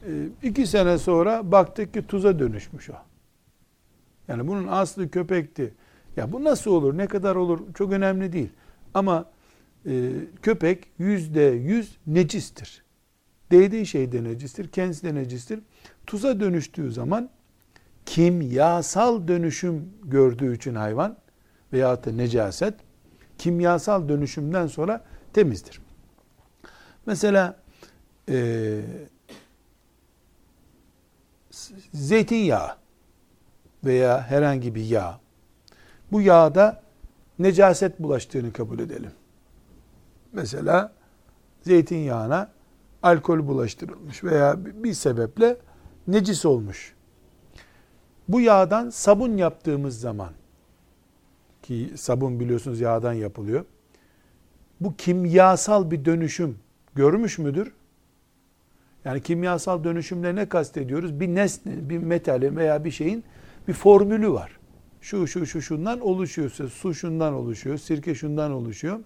E, 0.06 0.10
iki 0.44 0.68
sene 0.68 0.98
sonra 0.98 1.51
baktık 1.51 1.94
ki 1.94 2.08
tuza 2.08 2.39
dönüşmüş 2.39 2.89
o. 2.89 2.96
Yani 4.27 4.48
bunun 4.48 4.68
aslı 4.68 5.12
köpekti. 5.12 5.74
Ya 6.15 6.32
bu 6.32 6.44
nasıl 6.44 6.72
olur, 6.72 6.98
ne 6.98 7.08
kadar 7.08 7.36
olur 7.36 7.60
çok 7.74 7.91
önemli 7.91 8.34
değil. 8.34 8.50
Ama 8.94 9.25
e, 9.85 10.11
köpek 10.41 10.88
yüzde 10.97 11.41
yüz 11.41 11.97
necistir. 12.07 12.83
Değdiği 13.51 13.85
şey 13.85 14.11
de 14.11 14.23
necistir, 14.23 14.67
kendisi 14.67 15.03
de 15.03 15.15
necistir. 15.15 15.59
Tuza 16.07 16.39
dönüştüğü 16.39 16.91
zaman 16.91 17.29
kimyasal 18.05 19.27
dönüşüm 19.27 19.89
gördüğü 20.03 20.55
için 20.55 20.75
hayvan 20.75 21.17
veya 21.73 22.03
da 22.03 22.11
necaset 22.11 22.73
kimyasal 23.38 24.09
dönüşümden 24.09 24.67
sonra 24.67 25.05
temizdir. 25.33 25.81
Mesela 27.05 27.59
e, 28.29 28.79
zeytinyağı 31.93 32.77
veya 33.85 34.21
herhangi 34.21 34.75
bir 34.75 34.85
yağ 34.85 35.19
bu 36.11 36.21
yağda 36.21 36.81
necaset 37.39 38.00
bulaştığını 38.00 38.53
kabul 38.53 38.79
edelim. 38.79 39.11
Mesela 40.33 40.93
zeytinyağına 41.61 42.51
alkol 43.03 43.47
bulaştırılmış 43.47 44.23
veya 44.23 44.65
bir 44.65 44.93
sebeple 44.93 45.57
necis 46.07 46.45
olmuş. 46.45 46.93
Bu 48.27 48.41
yağdan 48.41 48.89
sabun 48.89 49.38
yaptığımız 49.38 50.00
zaman 50.00 50.29
ki 51.63 51.93
sabun 51.95 52.39
biliyorsunuz 52.39 52.79
yağdan 52.79 53.13
yapılıyor. 53.13 53.65
Bu 54.81 54.95
kimyasal 54.95 55.91
bir 55.91 56.05
dönüşüm 56.05 56.57
görmüş 56.95 57.38
müdür? 57.38 57.73
Yani 59.05 59.21
kimyasal 59.21 59.83
dönüşümle 59.83 60.35
ne 60.35 60.50
kastediyoruz? 60.50 61.19
Bir 61.19 61.27
nesne, 61.27 61.89
bir 61.89 61.97
metalin 61.97 62.55
veya 62.55 62.85
bir 62.85 62.91
şeyin 62.91 63.23
bir 63.67 63.73
formülü 63.73 64.31
var. 64.31 64.59
Şu 65.01 65.27
şu 65.27 65.45
şu 65.45 65.61
şundan 65.61 66.00
oluşuyorsa, 66.00 66.67
su 66.67 66.93
şundan 66.93 67.33
oluşuyor, 67.33 67.77
sirke 67.77 68.15
şundan 68.15 68.51
oluşuyor. 68.51 69.00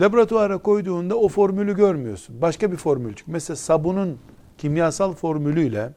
Laboratuvara 0.00 0.58
koyduğunda 0.58 1.16
o 1.16 1.28
formülü 1.28 1.76
görmüyorsun. 1.76 2.42
Başka 2.42 2.72
bir 2.72 2.76
formül 2.76 3.14
çıkıyor. 3.14 3.32
Mesela 3.32 3.56
sabunun 3.56 4.18
kimyasal 4.58 5.12
formülüyle 5.12 5.94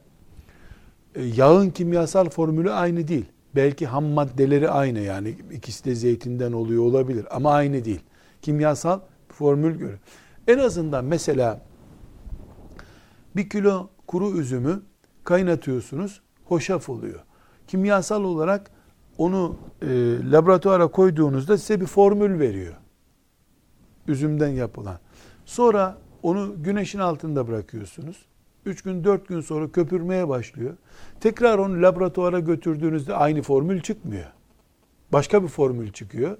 e, 1.14 1.22
yağın 1.22 1.70
kimyasal 1.70 2.28
formülü 2.28 2.72
aynı 2.72 3.08
değil. 3.08 3.26
Belki 3.54 3.86
ham 3.86 4.04
maddeleri 4.04 4.70
aynı 4.70 4.98
yani 4.98 5.34
ikisi 5.52 5.84
de 5.84 5.94
zeytinden 5.94 6.52
oluyor 6.52 6.82
olabilir 6.82 7.26
ama 7.30 7.52
aynı 7.52 7.84
değil. 7.84 8.00
Kimyasal 8.42 9.00
formül 9.28 9.78
göre. 9.78 9.98
En 10.48 10.58
azından 10.58 11.04
mesela 11.04 11.60
bir 13.36 13.48
kilo 13.48 13.88
kuru 14.06 14.40
üzümü 14.40 14.82
kaynatıyorsunuz, 15.24 16.20
hoşaf 16.44 16.88
oluyor. 16.88 17.20
Kimyasal 17.66 18.24
olarak 18.24 18.70
onu 19.18 19.56
e, 19.82 19.86
laboratuvara 20.30 20.86
koyduğunuzda 20.86 21.58
size 21.58 21.80
bir 21.80 21.86
formül 21.86 22.40
veriyor. 22.40 22.74
Üzümden 24.08 24.48
yapılan. 24.48 24.98
Sonra 25.44 25.98
onu 26.22 26.54
güneşin 26.62 26.98
altında 26.98 27.48
bırakıyorsunuz. 27.48 28.16
3 28.66 28.82
gün 28.82 29.04
4 29.04 29.28
gün 29.28 29.40
sonra 29.40 29.72
köpürmeye 29.72 30.28
başlıyor. 30.28 30.76
Tekrar 31.20 31.58
onu 31.58 31.82
laboratuvara 31.82 32.40
götürdüğünüzde 32.40 33.14
aynı 33.14 33.42
formül 33.42 33.80
çıkmıyor. 33.80 34.26
Başka 35.12 35.42
bir 35.42 35.48
formül 35.48 35.92
çıkıyor. 35.92 36.36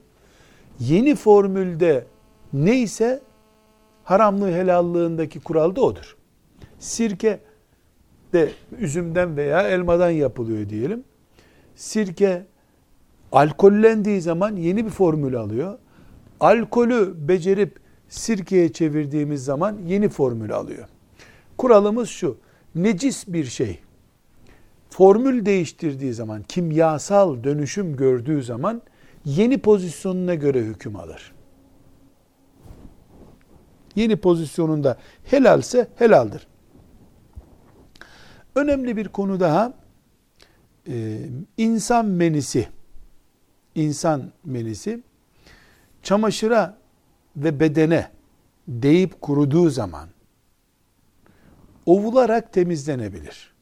Yeni 0.78 1.14
formülde 1.14 2.06
neyse 2.52 3.22
haramlığı 4.04 4.50
helallığındaki 4.50 5.40
kural 5.40 5.76
da 5.76 5.80
odur. 5.80 6.16
Sirke 6.78 7.40
de 8.32 8.50
üzümden 8.78 9.36
veya 9.36 9.68
elmadan 9.68 10.10
yapılıyor 10.10 10.68
diyelim. 10.68 11.04
Sirke 11.74 12.46
alkollendiği 13.32 14.20
zaman 14.20 14.56
yeni 14.56 14.84
bir 14.84 14.90
formül 14.90 15.36
alıyor. 15.36 15.78
Alkolü 16.40 17.28
becerip 17.28 17.78
sirkeye 18.08 18.72
çevirdiğimiz 18.72 19.44
zaman 19.44 19.78
yeni 19.86 20.08
formül 20.08 20.52
alıyor. 20.52 20.88
Kuralımız 21.58 22.08
şu. 22.08 22.38
Necis 22.74 23.28
bir 23.28 23.44
şey 23.44 23.80
formül 24.90 25.46
değiştirdiği 25.46 26.12
zaman, 26.12 26.42
kimyasal 26.42 27.44
dönüşüm 27.44 27.96
gördüğü 27.96 28.42
zaman 28.42 28.82
yeni 29.24 29.58
pozisyonuna 29.58 30.34
göre 30.34 30.60
hüküm 30.60 30.96
alır. 30.96 31.32
Yeni 33.94 34.16
pozisyonunda 34.16 34.96
helalse 35.24 35.88
helaldir. 35.96 36.46
Önemli 38.54 38.96
bir 38.96 39.08
konu 39.08 39.40
daha 39.40 39.72
insan 41.56 42.06
menisi 42.06 42.68
insan 43.74 44.32
menisi 44.44 45.02
çamaşıra 46.06 46.78
ve 47.36 47.60
bedene 47.60 48.10
deyip 48.68 49.20
kuruduğu 49.20 49.70
zaman 49.70 50.08
ovularak 51.86 52.52
temizlenebilir. 52.52 53.54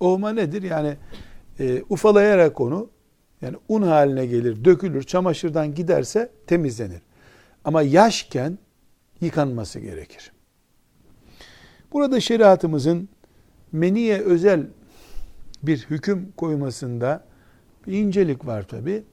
Ovma 0.00 0.32
nedir? 0.32 0.62
Yani 0.62 0.96
e, 1.60 1.82
ufalayarak 1.88 2.60
onu 2.60 2.90
yani 3.42 3.56
un 3.68 3.82
haline 3.82 4.26
gelir, 4.26 4.64
dökülür, 4.64 5.02
çamaşırdan 5.02 5.74
giderse 5.74 6.30
temizlenir. 6.46 7.00
Ama 7.64 7.82
yaşken 7.82 8.58
yıkanması 9.20 9.80
gerekir. 9.80 10.32
Burada 11.92 12.20
şeriatımızın 12.20 13.08
meniye 13.72 14.20
özel 14.20 14.66
bir 15.62 15.86
hüküm 15.90 16.32
koymasında 16.36 17.24
bir 17.86 17.92
incelik 17.92 18.46
var 18.46 18.68
tabi. 18.68 19.04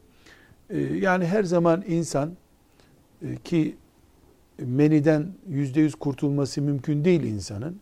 E, 0.70 0.80
yani 0.80 1.26
her 1.26 1.44
zaman 1.44 1.84
insan 1.88 2.38
ki 3.44 3.76
meniden 4.60 5.28
yüzde 5.50 5.82
yüz 5.82 5.96
kurtulması 5.96 6.62
mümkün 6.62 7.06
değil 7.06 7.24
insanın. 7.24 7.80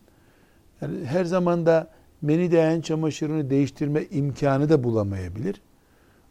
Yani 0.80 1.04
her 1.04 1.24
zaman 1.24 1.66
da 1.66 1.90
meni 2.22 2.52
değen 2.52 2.80
çamaşırını 2.80 3.50
değiştirme 3.50 4.04
imkanı 4.10 4.68
da 4.68 4.84
bulamayabilir. 4.84 5.60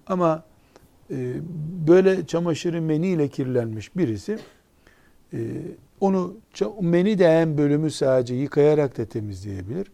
Ama 0.08 0.43
e, 1.12 1.34
böyle 1.88 2.28
çamaşırı 2.28 2.82
meni 2.82 3.08
ile 3.08 3.28
kirlenmiş 3.28 3.98
birisi 3.98 4.39
e, 5.34 5.38
onu 6.02 6.36
meni 6.82 7.19
değen 7.19 7.58
bölümü 7.58 7.91
sadece 7.91 8.36
yıkayarak 8.36 8.98
da 8.98 9.06
temizleyebilir. 9.06 9.91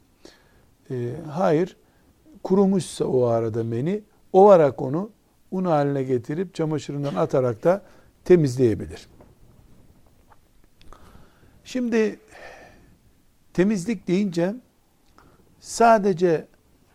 E, 0.92 1.12
hayır, 1.30 1.78
kurumuşsa 2.44 3.06
o 3.06 3.24
arada 3.24 3.64
meni, 3.64 4.02
ovarak 4.34 4.82
onu 4.82 5.10
un 5.52 5.66
haline 5.66 6.04
getirip 6.04 6.54
çamaşırından 6.54 7.16
atarak 7.16 7.64
da 7.64 7.82
temizleyebilir. 8.26 9.08
Şimdi 11.64 12.20
temizlik 13.54 14.08
deyince 14.08 14.56
sadece 15.60 16.48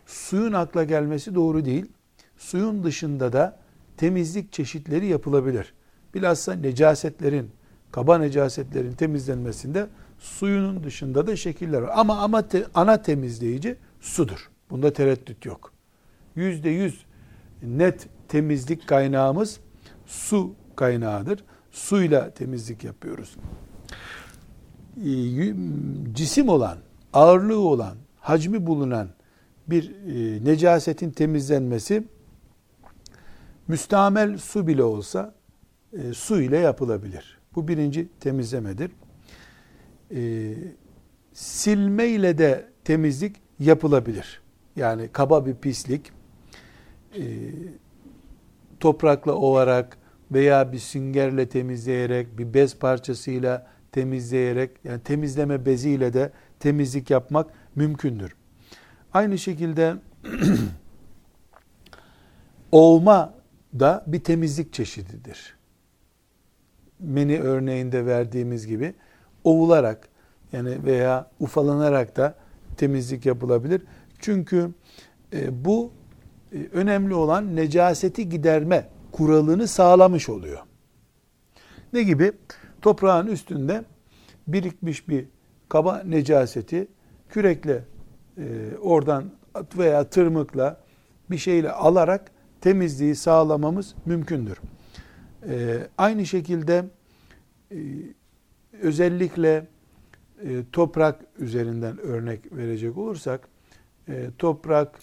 suyun 0.05 0.53
akla 0.53 0.83
gelmesi 0.83 1.35
doğru 1.35 1.65
değil. 1.65 1.85
Suyun 2.37 2.83
dışında 2.83 3.33
da 3.33 3.59
temizlik 3.97 4.53
çeşitleri 4.53 5.05
yapılabilir. 5.05 5.73
Bilhassa 6.13 6.53
necasetlerin, 6.53 7.51
kaba 7.91 8.17
necasetlerin 8.17 8.91
temizlenmesinde 8.91 9.87
suyunun 10.19 10.83
dışında 10.83 11.27
da 11.27 11.35
şekiller 11.35 11.81
var. 11.81 11.91
Ama 11.95 12.17
ama 12.17 12.47
te, 12.47 12.65
ana 12.73 13.01
temizleyici 13.01 13.75
sudur. 14.01 14.49
Bunda 14.69 14.93
tereddüt 14.93 15.45
yok. 15.45 15.73
Yüzde 16.35 16.69
yüz 16.69 17.05
net 17.63 18.07
temizlik 18.27 18.87
kaynağımız 18.87 19.59
su 20.05 20.55
kaynağıdır. 20.81 21.43
Suyla 21.71 22.29
temizlik 22.29 22.83
yapıyoruz. 22.83 23.37
Ee, 24.97 25.53
cisim 26.13 26.49
olan, 26.49 26.77
ağırlığı 27.13 27.59
olan, 27.59 27.97
hacmi 28.19 28.67
bulunan 28.67 29.09
bir 29.67 29.91
e, 29.91 30.45
necasetin 30.45 31.11
temizlenmesi 31.11 32.03
müstamel 33.67 34.37
su 34.37 34.67
bile 34.67 34.83
olsa 34.83 35.35
e, 35.93 36.13
su 36.13 36.41
ile 36.41 36.57
yapılabilir. 36.57 37.39
Bu 37.55 37.67
birinci 37.67 38.07
temizlemedir. 38.19 38.91
E, 40.15 40.53
silme 41.33 42.07
ile 42.07 42.37
de 42.37 42.65
temizlik 42.83 43.35
yapılabilir. 43.59 44.41
Yani 44.75 45.09
kaba 45.13 45.45
bir 45.45 45.55
pislik 45.55 46.11
e, 47.15 47.23
toprakla 48.79 49.33
ovarak 49.33 50.00
veya 50.31 50.71
bir 50.71 50.79
süngerle 50.79 51.49
temizleyerek, 51.49 52.37
bir 52.37 52.53
bez 52.53 52.77
parçasıyla 52.79 53.67
temizleyerek, 53.91 54.71
yani 54.83 55.01
temizleme 55.03 55.65
beziyle 55.65 56.13
de 56.13 56.31
temizlik 56.59 57.09
yapmak 57.09 57.49
mümkündür. 57.75 58.35
Aynı 59.13 59.37
şekilde 59.37 59.95
ovma 62.71 63.33
da 63.79 64.03
bir 64.07 64.23
temizlik 64.23 64.73
çeşididir. 64.73 65.55
Meni 66.99 67.39
örneğinde 67.39 68.05
verdiğimiz 68.05 68.67
gibi 68.67 68.93
ovularak 69.43 70.09
yani 70.53 70.85
veya 70.85 71.29
ufalanarak 71.39 72.17
da 72.17 72.35
temizlik 72.77 73.25
yapılabilir. 73.25 73.81
Çünkü 74.19 74.69
e, 75.33 75.65
bu 75.65 75.91
e, 76.53 76.57
önemli 76.73 77.13
olan 77.13 77.55
necaseti 77.55 78.29
giderme 78.29 78.87
kuralını 79.11 79.67
sağlamış 79.67 80.29
oluyor. 80.29 80.59
Ne 81.93 82.03
gibi? 82.03 82.31
Toprağın 82.81 83.27
üstünde 83.27 83.83
birikmiş 84.47 85.09
bir 85.09 85.25
kaba 85.69 86.03
necaseti 86.05 86.87
kürekle 87.29 87.83
e, 88.37 88.77
oradan 88.81 89.31
veya 89.77 90.09
tırmıkla 90.09 90.81
bir 91.31 91.37
şeyle 91.37 91.71
alarak 91.71 92.31
temizliği 92.61 93.15
sağlamamız 93.15 93.95
mümkündür. 94.05 94.57
E, 95.49 95.77
aynı 95.97 96.25
şekilde 96.25 96.85
e, 97.71 97.77
özellikle 98.81 99.67
e, 100.43 100.63
toprak 100.71 101.25
üzerinden 101.39 101.97
örnek 101.97 102.51
verecek 102.51 102.97
olursak 102.97 103.47
e, 104.07 104.29
toprak 104.37 104.99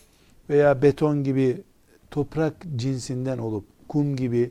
veya 0.50 0.82
beton 0.82 1.24
gibi 1.24 1.62
toprak 2.10 2.54
cinsinden 2.76 3.38
olup 3.38 3.77
kum 3.88 4.16
gibi 4.16 4.50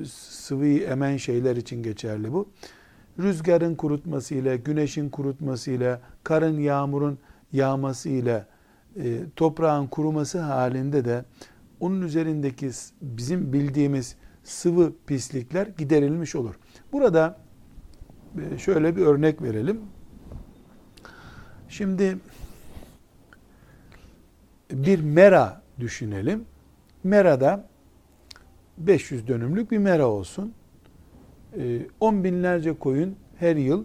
e, 0.00 0.04
sıvı 0.04 0.66
emen 0.66 1.16
şeyler 1.16 1.56
için 1.56 1.82
geçerli 1.82 2.32
bu. 2.32 2.48
Rüzgarın 3.18 3.74
kurutmasıyla, 3.74 4.56
güneşin 4.56 5.08
kurutmasıyla, 5.08 6.00
karın, 6.24 6.58
yağmurun 6.58 7.18
yağmasıyla, 7.52 8.46
e, 8.96 9.18
toprağın 9.36 9.86
kuruması 9.86 10.40
halinde 10.40 11.04
de 11.04 11.24
onun 11.80 12.02
üzerindeki 12.02 12.70
bizim 13.02 13.52
bildiğimiz 13.52 14.16
sıvı 14.44 14.92
pislikler 15.06 15.66
giderilmiş 15.66 16.34
olur. 16.34 16.54
Burada 16.92 17.38
e, 18.38 18.58
şöyle 18.58 18.96
bir 18.96 19.02
örnek 19.02 19.42
verelim. 19.42 19.80
Şimdi 21.68 22.18
bir 24.72 25.00
mera 25.00 25.62
düşünelim. 25.80 26.44
Merada 27.04 27.69
500 28.86 29.28
dönümlük 29.28 29.70
bir 29.70 29.78
mera 29.78 30.06
olsun. 30.06 30.52
10 32.00 32.14
ee, 32.14 32.24
binlerce 32.24 32.78
koyun 32.78 33.16
her 33.36 33.56
yıl 33.56 33.84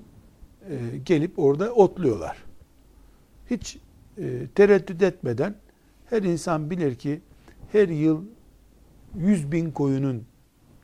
e, 0.70 0.98
gelip 1.06 1.40
orada 1.40 1.74
otluyorlar. 1.74 2.38
Hiç 3.50 3.78
e, 4.18 4.48
tereddüt 4.56 5.02
etmeden 5.04 5.56
her 6.10 6.24
insan 6.24 6.70
bilir 6.70 6.96
ki 6.96 7.22
her 7.72 7.90
yıl 7.90 8.24
100 9.16 9.52
bin 9.52 9.72
koyunun 9.72 10.24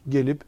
gelip 0.09 0.41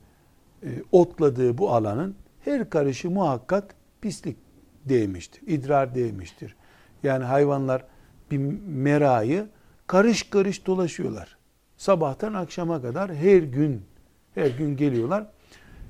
e, 0.63 0.67
otladığı 0.91 1.58
bu 1.58 1.71
alanın 1.73 2.15
her 2.39 2.69
karışı 2.69 3.10
muhakkak 3.10 3.76
pislik 4.02 4.38
değmiştir, 4.86 5.41
idrar 5.47 5.95
değmiştir. 5.95 6.56
Yani 7.04 7.23
hayvanlar 7.23 7.86
bir 8.32 8.38
merayı 8.67 9.47
karış 9.88 10.23
karış 10.23 10.65
dolaşıyorlar. 10.65 11.38
Sabahtan 11.84 12.34
akşama 12.34 12.82
kadar 12.82 13.15
her 13.15 13.43
gün 13.43 13.82
her 14.36 14.48
gün 14.48 14.78
geliyorlar. 14.78 15.28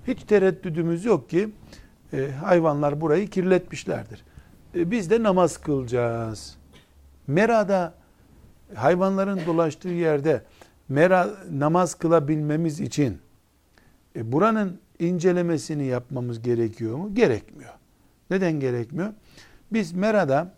Hiç 0.07 0.23
tereddüdümüz 0.23 1.05
yok 1.05 1.29
ki 1.29 1.49
e, 2.13 2.31
hayvanlar 2.31 3.01
burayı 3.01 3.29
kirletmişlerdir. 3.29 4.23
E, 4.75 4.91
biz 4.91 5.09
de 5.09 5.23
namaz 5.23 5.57
kılacağız. 5.57 6.57
Merada 7.27 7.93
hayvanların 8.75 9.39
dolaştığı 9.45 9.89
yerde 9.89 10.43
mera 10.89 11.29
namaz 11.51 11.95
kılabilmemiz 11.95 12.79
için 12.79 13.19
e, 14.15 14.31
buranın 14.31 14.79
incelemesini 14.99 15.85
yapmamız 15.85 16.41
gerekiyor 16.41 16.97
mu? 16.97 17.15
Gerekmiyor. 17.15 17.73
Neden 18.29 18.59
gerekmiyor? 18.59 19.13
Biz 19.73 19.91
merada 19.91 20.55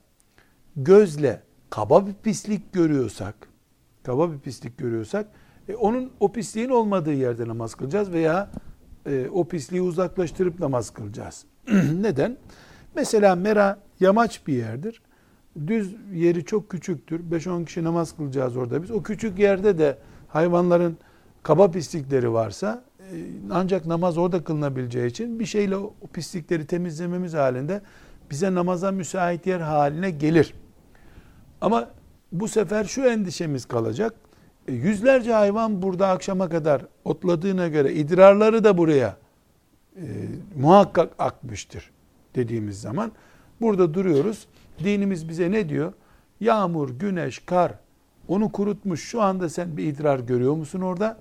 gözle 0.76 1.42
kaba 1.70 2.08
bir 2.08 2.14
pislik 2.24 2.74
görüyorsak, 2.74 3.36
kaba 4.06 4.32
bir 4.32 4.40
pislik 4.40 4.78
görüyorsak, 4.78 5.28
e, 5.70 5.76
onun 5.76 6.12
o 6.20 6.32
pisliğin 6.32 6.70
olmadığı 6.70 7.14
yerde 7.14 7.48
namaz 7.48 7.76
kılacağız 7.76 8.12
veya 8.12 8.52
e, 9.06 9.28
o 9.34 9.48
pisliği 9.48 9.82
uzaklaştırıp 9.82 10.60
namaz 10.60 10.90
kılacağız. 10.90 11.46
Neden? 12.02 12.38
Mesela 12.96 13.36
mera 13.36 13.80
yamaç 14.00 14.48
bir 14.48 14.54
yerdir. 14.54 15.02
Düz 15.68 15.96
yeri 16.14 16.46
çok 16.46 16.70
küçüktür. 16.70 17.20
5-10 17.32 17.66
kişi 17.66 17.84
namaz 17.84 18.16
kılacağız 18.18 18.58
orada 18.58 18.84
biz. 18.84 18.92
O 18.92 19.04
küçük 19.04 19.40
yerde 19.40 19.78
de 19.78 19.98
hayvanların 20.28 20.98
kaba 21.44 21.72
pislikleri 21.72 22.34
varsa 22.34 22.84
e, 23.00 23.04
ancak 23.52 23.86
namaz 23.86 24.18
orada 24.18 24.44
kılınabileceği 24.44 25.08
için 25.08 25.40
bir 25.40 25.46
şeyle 25.46 25.78
o 25.78 25.94
pislikleri 26.14 26.68
temizlememiz 26.68 27.34
halinde 27.34 27.82
bize 28.32 28.54
namaza 28.54 28.92
müsait 28.92 29.48
yer 29.48 29.60
haline 29.60 30.12
gelir. 30.12 30.54
Ama 31.62 31.90
bu 32.40 32.48
sefer 32.48 32.84
şu 32.84 33.02
endişemiz 33.02 33.66
kalacak. 33.66 34.14
E, 34.68 34.74
yüzlerce 34.74 35.34
hayvan 35.34 35.82
burada 35.82 36.08
akşama 36.08 36.50
kadar 36.50 36.86
otladığına 37.06 37.68
göre 37.68 37.94
idrarları 37.94 38.64
da 38.64 38.78
buraya 38.78 39.18
e, 39.96 40.04
muhakkak 40.56 41.14
akmıştır 41.20 41.92
dediğimiz 42.36 42.82
zaman 42.82 43.12
burada 43.62 43.94
duruyoruz. 43.94 44.48
Dinimiz 44.84 45.30
bize 45.30 45.52
ne 45.52 45.70
diyor? 45.70 45.94
Yağmur, 46.40 46.90
güneş, 46.90 47.40
kar 47.40 47.74
onu 48.28 48.52
kurutmuş. 48.52 49.04
Şu 49.04 49.22
anda 49.22 49.50
sen 49.50 49.78
bir 49.78 49.84
idrar 49.84 50.20
görüyor 50.20 50.54
musun 50.54 50.82
orada? 50.82 51.18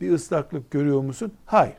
Bir 0.00 0.12
ıslaklık 0.12 0.70
görüyor 0.70 1.00
musun? 1.00 1.32
Hayır. 1.46 1.74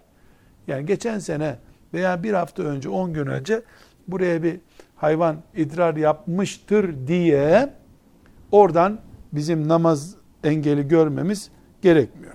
Yani 0.67 0.86
geçen 0.86 1.19
sene 1.19 1.58
veya 1.93 2.23
bir 2.23 2.34
hafta 2.34 2.63
önce, 2.63 2.89
on 2.89 3.13
gün 3.13 3.28
önce 3.28 3.62
buraya 4.08 4.43
bir 4.43 4.60
hayvan 4.95 5.38
idrar 5.56 5.95
yapmıştır 5.95 7.08
diye 7.08 7.73
oradan 8.51 8.99
bizim 9.31 9.67
namaz 9.67 10.15
engeli 10.43 10.88
görmemiz 10.88 11.49
gerekmiyor. 11.81 12.33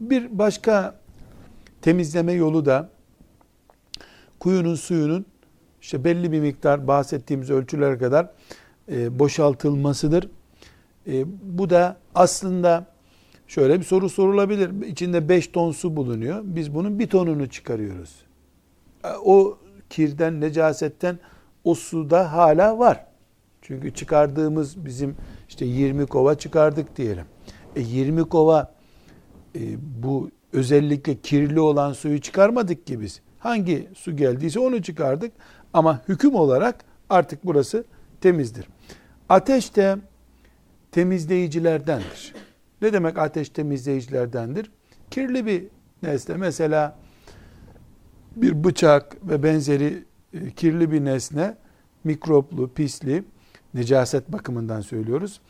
Bir 0.00 0.38
başka 0.38 1.00
temizleme 1.82 2.32
yolu 2.32 2.66
da 2.66 2.90
kuyunun 4.40 4.74
suyunun 4.74 5.26
işte 5.80 6.04
belli 6.04 6.32
bir 6.32 6.40
miktar 6.40 6.86
bahsettiğimiz 6.86 7.50
ölçülere 7.50 7.98
kadar 7.98 8.30
e, 8.88 9.18
boşaltılmasıdır. 9.18 10.28
E, 11.06 11.24
bu 11.58 11.70
da 11.70 11.96
aslında 12.14 12.86
şöyle 13.54 13.80
bir 13.80 13.84
soru 13.84 14.08
sorulabilir. 14.08 14.86
İçinde 14.86 15.28
5 15.28 15.46
ton 15.46 15.72
su 15.72 15.96
bulunuyor. 15.96 16.40
Biz 16.44 16.74
bunun 16.74 16.98
bir 16.98 17.06
tonunu 17.06 17.50
çıkarıyoruz. 17.50 18.16
E, 19.04 19.08
o 19.24 19.58
kirden, 19.90 20.40
necasetten 20.40 21.18
o 21.64 21.74
suda 21.74 22.32
hala 22.32 22.78
var. 22.78 23.06
Çünkü 23.62 23.94
çıkardığımız 23.94 24.84
bizim 24.84 25.16
işte 25.48 25.64
20 25.64 26.06
kova 26.06 26.34
çıkardık 26.34 26.96
diyelim. 26.96 27.24
E 27.76 27.80
20 27.80 28.24
kova 28.24 28.74
e, 29.54 29.60
bu 30.02 30.30
özellikle 30.52 31.16
kirli 31.16 31.60
olan 31.60 31.92
suyu 31.92 32.20
çıkarmadık 32.20 32.86
ki 32.86 33.00
biz. 33.00 33.20
Hangi 33.38 33.88
su 33.94 34.16
geldiyse 34.16 34.60
onu 34.60 34.82
çıkardık. 34.82 35.32
Ama 35.72 36.02
hüküm 36.08 36.34
olarak 36.34 36.84
artık 37.10 37.44
burası 37.44 37.84
temizdir. 38.20 38.68
Ateş 39.28 39.76
de 39.76 39.96
temizleyicilerdendir. 40.92 42.34
Ne 42.82 42.92
demek 42.92 43.18
ateş 43.18 43.48
temizleyicilerdendir? 43.48 44.70
Kirli 45.10 45.46
bir 45.46 45.64
nesne 46.02 46.36
mesela 46.36 46.98
bir 48.36 48.64
bıçak 48.64 49.28
ve 49.28 49.42
benzeri 49.42 50.04
e, 50.32 50.50
kirli 50.50 50.92
bir 50.92 51.04
nesne 51.04 51.56
mikroplu, 52.04 52.68
pisli, 52.74 53.24
necaset 53.74 54.32
bakımından 54.32 54.80
söylüyoruz. 54.80 55.40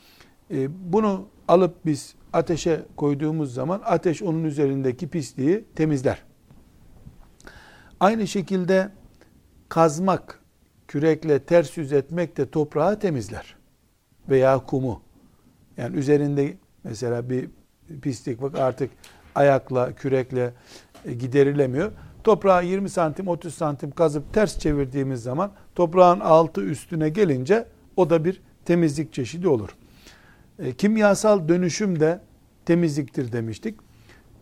E, 0.50 0.92
bunu 0.92 1.26
alıp 1.48 1.86
biz 1.86 2.14
ateşe 2.32 2.82
koyduğumuz 2.96 3.54
zaman 3.54 3.82
ateş 3.84 4.22
onun 4.22 4.44
üzerindeki 4.44 5.08
pisliği 5.08 5.64
temizler. 5.74 6.22
Aynı 8.00 8.26
şekilde 8.26 8.90
kazmak, 9.68 10.40
kürekle 10.88 11.38
ters 11.38 11.76
yüz 11.76 11.92
etmek 11.92 12.36
de 12.36 12.50
toprağı 12.50 12.98
temizler. 12.98 13.56
Veya 14.28 14.58
kumu. 14.58 15.02
Yani 15.76 15.96
üzerinde 15.96 16.56
mesela 16.84 17.30
bir 17.30 17.50
pislik 18.02 18.42
bak 18.42 18.58
artık 18.58 18.90
ayakla, 19.34 19.92
kürekle 19.94 20.52
e, 21.04 21.12
giderilemiyor. 21.12 21.92
Toprağı 22.24 22.64
20 22.64 22.90
santim, 22.90 23.28
30 23.28 23.54
santim 23.54 23.90
kazıp 23.90 24.34
ters 24.34 24.58
çevirdiğimiz 24.58 25.22
zaman 25.22 25.52
toprağın 25.74 26.20
altı 26.20 26.60
üstüne 26.60 27.08
gelince 27.08 27.66
o 27.96 28.10
da 28.10 28.24
bir 28.24 28.42
temizlik 28.64 29.12
çeşidi 29.12 29.48
olur. 29.48 29.76
E, 30.58 30.72
kimyasal 30.72 31.48
dönüşüm 31.48 32.00
de 32.00 32.20
temizliktir 32.66 33.32
demiştik. 33.32 33.78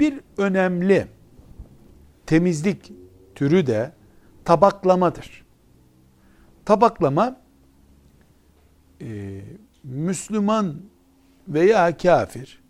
Bir 0.00 0.20
önemli 0.36 1.06
temizlik 2.26 2.92
türü 3.34 3.66
de 3.66 3.92
tabaklamadır. 4.44 5.46
Tabaklama 6.64 7.40
e, 9.00 9.40
Müslüman 9.84 10.76
veya 11.50 11.96
kafir 11.96 12.60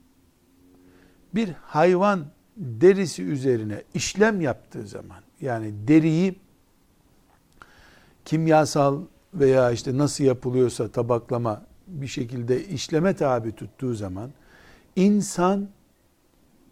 bir 1.34 1.48
hayvan 1.62 2.26
derisi 2.56 3.22
üzerine 3.22 3.82
işlem 3.94 4.40
yaptığı 4.40 4.86
zaman 4.86 5.18
yani 5.40 5.72
deriyi 5.88 6.38
kimyasal 8.24 9.00
veya 9.34 9.70
işte 9.70 9.98
nasıl 9.98 10.24
yapılıyorsa 10.24 10.88
tabaklama 10.88 11.62
bir 11.86 12.06
şekilde 12.06 12.64
işleme 12.64 13.16
tabi 13.16 13.52
tuttuğu 13.52 13.94
zaman 13.94 14.30
insan 14.96 15.68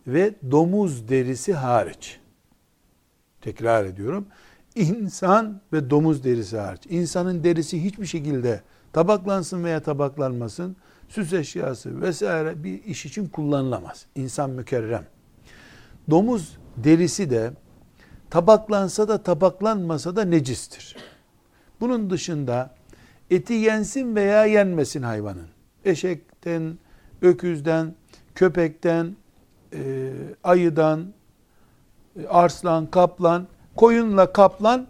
ve 0.07 0.35
domuz 0.51 1.09
derisi 1.09 1.55
hariç 1.55 2.21
tekrar 3.41 3.85
ediyorum 3.85 4.27
insan 4.75 5.61
ve 5.73 5.91
domuz 5.91 6.25
derisi 6.25 6.59
hariç 6.59 6.83
insanın 6.89 7.45
derisi 7.45 7.85
hiçbir 7.85 8.07
şekilde 8.07 8.63
tabaklansın 8.93 9.65
veya 9.65 9.83
tabaklanmasın 9.83 10.77
süs 11.09 11.33
eşyası 11.33 12.01
vesaire 12.01 12.65
bir 12.65 12.85
iş 12.85 13.07
için 13.07 13.29
kullanılamaz. 13.29 14.07
İnsan 14.15 14.51
mükerrem. 14.51 15.07
Domuz 16.11 16.59
derisi 16.77 17.31
de 17.31 17.53
tabaklansa 18.31 19.09
da 19.09 19.23
tabaklanmasa 19.23 20.17
da 20.17 20.25
necistir. 20.25 20.97
Bunun 21.81 22.11
dışında 22.11 22.75
eti 23.31 23.53
yensin 23.53 24.17
veya 24.17 24.45
yenmesin 24.45 25.03
hayvanın. 25.03 25.49
Eşekten, 25.85 26.79
öküzden, 27.23 27.95
köpekten, 28.35 29.17
e, 29.73 30.13
ayıdan, 30.45 31.13
e, 32.23 32.27
arslan, 32.27 32.87
kaplan, 32.87 33.47
koyunla 33.77 34.33
kaplan 34.33 34.87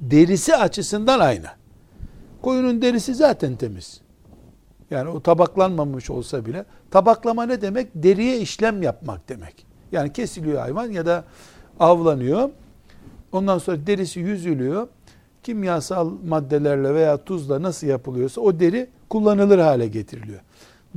derisi 0.00 0.56
açısından 0.56 1.20
aynı. 1.20 1.46
Koyunun 2.42 2.82
derisi 2.82 3.14
zaten 3.14 3.56
temiz. 3.56 4.05
Yani 4.90 5.08
o 5.08 5.20
tabaklanmamış 5.20 6.10
olsa 6.10 6.46
bile 6.46 6.64
tabaklama 6.90 7.46
ne 7.46 7.60
demek? 7.60 7.88
Deriye 7.94 8.40
işlem 8.40 8.82
yapmak 8.82 9.28
demek. 9.28 9.66
Yani 9.92 10.12
kesiliyor 10.12 10.60
hayvan 10.60 10.90
ya 10.90 11.06
da 11.06 11.24
avlanıyor. 11.80 12.50
Ondan 13.32 13.58
sonra 13.58 13.86
derisi 13.86 14.20
yüzülüyor. 14.20 14.88
Kimyasal 15.42 16.12
maddelerle 16.26 16.94
veya 16.94 17.24
tuzla 17.24 17.62
nasıl 17.62 17.86
yapılıyorsa 17.86 18.40
o 18.40 18.60
deri 18.60 18.90
kullanılır 19.08 19.58
hale 19.58 19.86
getiriliyor. 19.86 20.40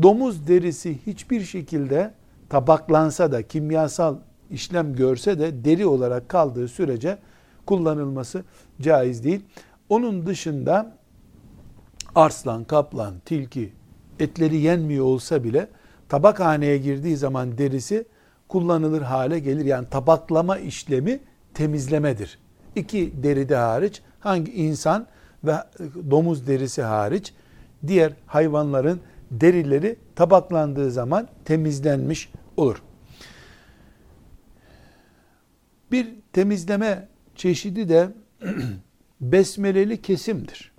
Domuz 0.02 0.48
derisi 0.48 0.98
hiçbir 1.08 1.42
şekilde 1.42 2.14
tabaklansa 2.50 3.32
da 3.32 3.44
kimyasal 3.44 4.16
işlem 4.52 4.96
görse 4.96 5.40
de 5.40 5.66
deri 5.66 5.86
olarak 5.86 6.30
kaldığı 6.30 6.68
sürece 6.68 7.18
kullanılması 7.66 8.44
caiz 8.82 9.24
değil. 9.24 9.42
Onun 9.90 10.26
dışında 10.26 10.98
arslan, 12.16 12.64
kaplan, 12.64 13.14
tilki 13.26 13.74
etleri 14.20 14.58
yenmiyor 14.58 15.06
olsa 15.06 15.44
bile 15.44 15.68
tabakhaneye 16.10 16.78
girdiği 16.78 17.18
zaman 17.18 17.58
derisi 17.58 18.06
kullanılır 18.48 19.02
hale 19.02 19.40
gelir. 19.40 19.66
Yani 19.66 19.90
tabaklama 19.90 20.58
işlemi 20.58 21.20
temizlemedir. 21.54 22.40
İki 22.76 23.24
deride 23.24 23.56
hariç 23.56 24.02
hangi 24.20 24.52
insan 24.52 25.08
ve 25.44 25.56
domuz 26.12 26.48
derisi 26.48 26.82
hariç 26.82 27.34
diğer 27.88 28.14
hayvanların 28.26 29.02
derileri 29.32 29.96
tabaklandığı 30.16 30.92
zaman 30.92 31.28
temizlenmiş 31.46 32.32
olur. 32.58 32.82
Bir 35.92 36.08
temizleme 36.34 37.08
çeşidi 37.36 37.90
de 37.90 38.10
besmeleli 39.22 40.02
kesimdir. 40.02 40.72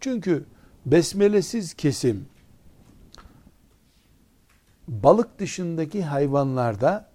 Çünkü 0.00 0.44
besmelesiz 0.86 1.74
kesim 1.74 2.26
balık 4.88 5.38
dışındaki 5.38 6.02
hayvanlarda 6.04 7.10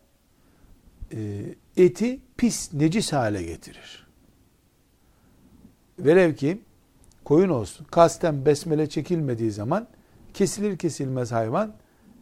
e, 1.14 1.44
eti 1.78 2.20
pis, 2.38 2.74
necis 2.74 3.14
hale 3.14 3.44
getirir. 3.44 4.08
Velev 6.00 6.36
ki 6.36 6.62
koyun 7.26 7.50
olsun, 7.50 7.86
kasten 7.92 8.46
besmele 8.46 8.90
çekilmediği 8.90 9.52
zaman 9.52 9.88
kesilir 10.34 10.78
kesilmez 10.78 11.32
hayvan 11.32 11.74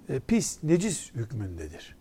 e, 0.09 0.19
pis, 0.19 0.63
necis 0.63 1.11
hükmündedir. 1.13 1.95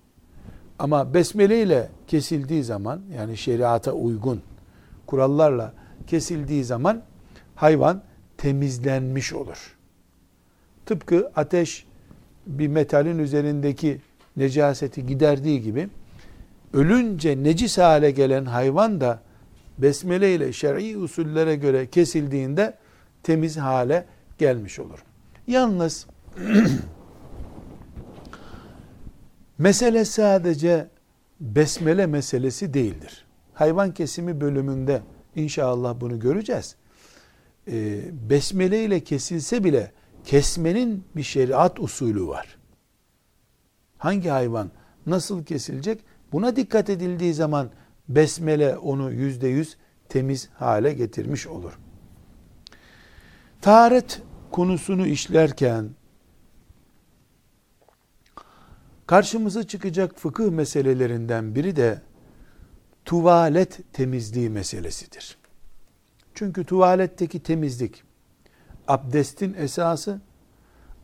Ama 0.78 1.14
besmele 1.14 1.62
ile 1.62 1.90
kesildiği 2.06 2.64
zaman 2.64 3.02
yani 3.16 3.36
şeriata 3.36 3.92
uygun 3.92 4.42
kurallarla 5.06 5.74
kesildiği 6.06 6.64
zaman 6.64 7.02
hayvan 7.54 8.02
temizlenmiş 8.38 9.32
olur. 9.32 9.76
Tıpkı 10.86 11.30
ateş 11.36 11.86
bir 12.46 12.68
metalin 12.68 13.18
üzerindeki 13.18 14.00
necaseti 14.36 15.06
giderdiği 15.06 15.62
gibi 15.62 15.88
ölünce 16.72 17.42
necis 17.42 17.78
hale 17.78 18.10
gelen 18.10 18.44
hayvan 18.44 19.00
da 19.00 19.22
besmele 19.78 20.34
ile 20.34 20.52
şer'i 20.52 20.96
usullere 20.98 21.56
göre 21.56 21.86
kesildiğinde 21.86 22.74
temiz 23.22 23.56
hale 23.56 24.04
gelmiş 24.38 24.78
olur. 24.78 25.04
Yalnız 25.46 26.06
mesele 29.58 30.04
sadece 30.04 30.86
besmele 31.40 32.06
meselesi 32.06 32.74
değildir. 32.74 33.24
Hayvan 33.54 33.94
kesimi 33.94 34.40
bölümünde 34.40 35.02
inşallah 35.36 36.00
bunu 36.00 36.20
göreceğiz. 36.20 36.76
Ee, 37.70 38.00
besmele 38.30 38.84
ile 38.84 39.00
kesilse 39.00 39.64
bile 39.64 39.92
kesmenin 40.24 41.04
bir 41.16 41.22
şeriat 41.22 41.80
usulü 41.80 42.26
var. 42.26 42.58
Hangi 43.98 44.28
hayvan 44.28 44.70
nasıl 45.06 45.44
kesilecek? 45.44 46.04
Buna 46.32 46.56
dikkat 46.56 46.90
edildiği 46.90 47.34
zaman 47.34 47.70
besmele 48.08 48.76
onu 48.76 49.12
yüzde 49.12 49.48
yüz 49.48 49.76
temiz 50.08 50.48
hale 50.54 50.92
getirmiş 50.92 51.46
olur. 51.46 51.78
Taharet 53.60 54.22
konusunu 54.50 55.06
işlerken 55.06 55.90
karşımıza 59.06 59.66
çıkacak 59.66 60.18
fıkıh 60.18 60.50
meselelerinden 60.50 61.54
biri 61.54 61.76
de 61.76 62.02
tuvalet 63.04 63.92
temizliği 63.92 64.50
meselesidir. 64.50 65.37
Çünkü 66.38 66.64
tuvaletteki 66.64 67.42
temizlik 67.42 68.02
abdestin 68.88 69.54
esası, 69.54 70.20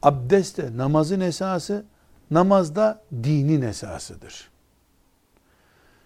abdest 0.03 0.59
de 0.59 0.77
namazın 0.77 1.21
esası, 1.21 1.85
namazda 2.31 3.03
dinin 3.13 3.63
esasıdır. 3.63 4.51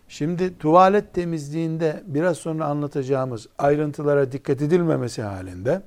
Şimdi 0.09 0.59
tuvalet 0.59 1.15
temizliğinde 1.15 2.03
biraz 2.07 2.37
sonra 2.37 2.67
anlatacağımız 2.67 3.47
ayrıntılara 3.59 4.33
dikkat 4.33 4.63
edilmemesi 4.63 5.23
halinde 5.23 5.83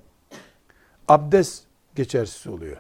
abdest 1.08 1.64
geçersiz 1.96 2.48
oluyor. 2.48 2.78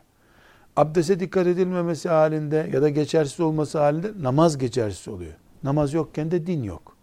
Abdeste 0.76 1.20
dikkat 1.20 1.48
edilmemesi 1.48 2.10
halinde 2.10 2.70
ya 2.74 2.82
da 2.82 2.90
geçersiz 2.90 3.40
olması 3.40 3.80
halinde 3.80 4.12
namaz 4.22 4.58
geçersiz 4.58 5.08
oluyor. 5.08 5.34
Namaz 5.64 5.94
yokken 5.94 6.32
de 6.32 6.48
din 6.48 6.64
yok. 6.64 6.96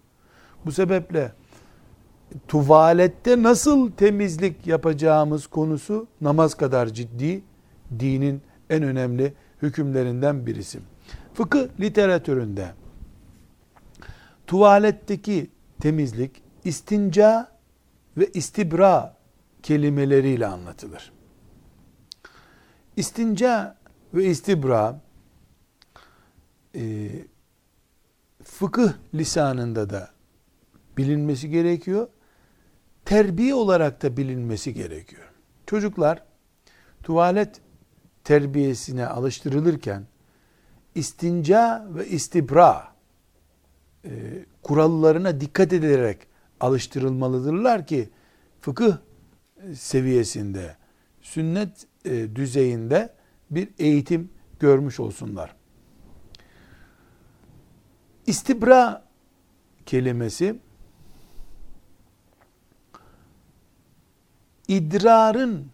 Bu 0.66 0.72
sebeple 0.72 1.32
tuvalette 2.48 3.42
nasıl 3.42 3.92
temizlik 3.92 4.66
yapacağımız 4.66 5.46
konusu 5.46 6.06
namaz 6.20 6.54
kadar 6.54 6.86
ciddi, 6.86 7.42
dinin 7.98 8.42
en 8.70 8.82
önemli 8.82 9.34
hükümlerinden 9.62 10.46
birisi. 10.46 10.80
Fıkıh 11.34 11.68
literatüründe 11.80 12.68
tuvaletteki 14.46 15.50
temizlik 15.80 16.42
istinca 16.64 17.48
ve 18.16 18.26
istibra 18.26 19.16
kelimeleriyle 19.62 20.46
anlatılır. 20.46 21.12
İstinca 22.96 23.76
ve 24.14 24.24
istibra 24.24 25.00
e, 26.74 27.10
fıkıh 28.42 28.92
lisanında 29.14 29.90
da 29.90 30.10
bilinmesi 30.96 31.50
gerekiyor 31.50 32.08
terbiye 33.08 33.54
olarak 33.54 34.02
da 34.02 34.16
bilinmesi 34.16 34.74
gerekiyor. 34.74 35.32
Çocuklar 35.66 36.22
tuvalet 37.02 37.60
terbiyesine 38.24 39.06
alıştırılırken 39.06 40.06
istinca 40.94 41.86
ve 41.90 42.08
istibra 42.08 42.94
e, 44.04 44.10
kurallarına 44.62 45.40
dikkat 45.40 45.72
edilerek 45.72 46.18
alıştırılmalıdırlar 46.60 47.86
ki 47.86 48.10
fıkıh 48.60 48.96
seviyesinde, 49.74 50.76
sünnet 51.20 51.86
e, 52.04 52.36
düzeyinde 52.36 53.14
bir 53.50 53.68
eğitim 53.78 54.30
görmüş 54.60 55.00
olsunlar. 55.00 55.56
İstibra 58.26 59.04
kelimesi 59.86 60.58
idrarın 64.68 65.70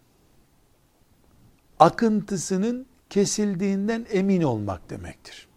akıntısının 1.79 2.85
kesildiğinden 3.09 4.05
emin 4.09 4.41
olmak 4.41 4.89
demektir. 4.89 5.47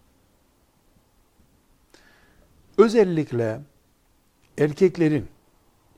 Özellikle 2.79 3.61
erkeklerin 4.59 5.29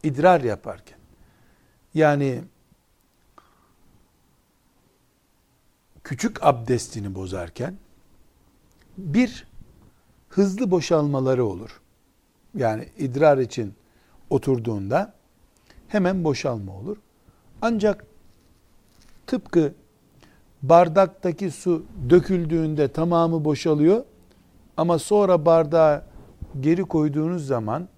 idrar 0.03 0.41
yaparken 0.41 0.99
Yani 1.95 2.45
küçük 6.05 6.45
abdestini 6.45 7.15
bozarken 7.15 7.77
bir 8.99 9.47
hızlı 10.29 10.71
boşalmaları 10.71 11.45
olur. 11.45 11.81
Yani 12.55 12.89
idrar 12.99 13.39
için 13.39 13.75
oturduğunda 14.31 15.15
hemen 15.89 16.25
boşalma 16.25 16.77
olur. 16.77 16.97
Ancak 17.63 18.07
tıpkı 19.27 19.75
bardaktaki 20.63 21.51
su 21.51 21.85
döküldüğünde 22.11 22.89
tamamı 22.89 23.45
boşalıyor 23.45 24.05
ama 24.77 24.99
sonra 24.99 25.47
bardağı 25.47 26.03
geri 26.61 26.83
koyduğunuz 26.83 27.47
zaman 27.47 27.89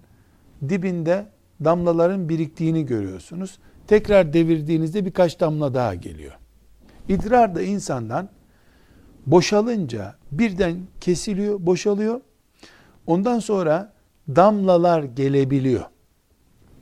dibinde 0.69 1.25
damlaların 1.63 2.29
biriktiğini 2.29 2.85
görüyorsunuz. 2.85 3.59
Tekrar 3.87 4.33
devirdiğinizde 4.33 5.05
birkaç 5.05 5.39
damla 5.39 5.73
daha 5.73 5.95
geliyor. 5.95 6.33
İdrar 7.09 7.55
da 7.55 7.61
insandan 7.61 8.29
boşalınca 9.25 10.15
birden 10.31 10.77
kesiliyor, 11.01 11.65
boşalıyor. 11.65 12.21
Ondan 13.07 13.39
sonra 13.39 13.93
damlalar 14.27 15.03
gelebiliyor. 15.03 15.83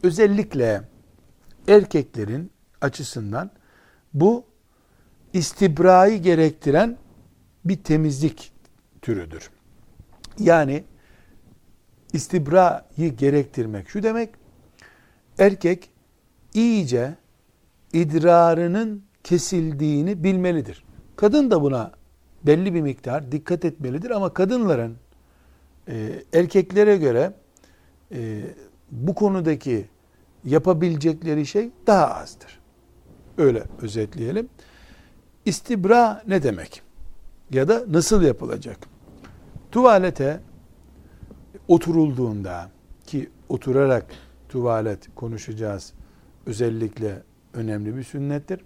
Özellikle 0.04 0.82
erkeklerin 1.68 2.52
açısından 2.82 3.52
bu 4.14 4.46
istibrayı 5.34 6.22
gerektiren 6.22 6.98
bir 7.66 7.84
temizlik 7.84 8.52
türüdür. 9.02 9.50
Yani 10.40 10.84
istibrayı 12.14 13.16
gerektirmek 13.18 13.90
şu 13.90 14.04
demek, 14.04 14.30
erkek 15.40 15.90
iyice 16.54 17.16
idrarının 17.94 19.04
kesildiğini 19.24 20.24
bilmelidir. 20.24 20.84
Kadın 21.16 21.52
da 21.52 21.62
buna 21.62 21.92
belli 22.44 22.74
bir 22.74 22.82
miktar 22.82 23.32
dikkat 23.32 23.66
etmelidir 23.66 24.10
ama 24.10 24.34
kadınların 24.34 24.98
e, 25.88 26.24
erkeklere 26.34 26.98
göre 26.98 27.34
e, 28.12 28.42
bu 28.92 29.16
konudaki 29.16 29.86
yapabilecekleri 30.46 31.46
şey 31.46 31.70
daha 31.88 32.16
azdır. 32.16 32.61
Öyle 33.42 33.64
özetleyelim. 33.82 34.50
İstibra 35.46 36.24
ne 36.28 36.44
demek? 36.44 36.82
Ya 37.52 37.68
da 37.68 37.84
nasıl 37.88 38.22
yapılacak? 38.22 38.78
Tuvalete 39.72 40.40
oturulduğunda 41.68 42.70
ki 43.06 43.30
oturarak 43.50 44.06
tuvalet 44.50 45.16
konuşacağız 45.16 45.94
özellikle 46.46 47.24
önemli 47.54 47.98
bir 47.98 48.04
sünnettir. 48.04 48.62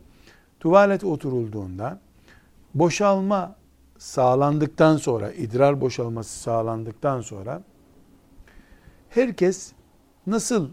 Tuvalet 0.60 1.04
oturulduğunda 1.04 2.00
boşalma 2.74 3.56
sağlandıktan 3.98 4.98
sonra, 4.98 5.32
idrar 5.32 5.82
boşalması 5.82 6.40
sağlandıktan 6.40 7.22
sonra 7.22 7.64
herkes 9.10 9.72
nasıl 10.28 10.70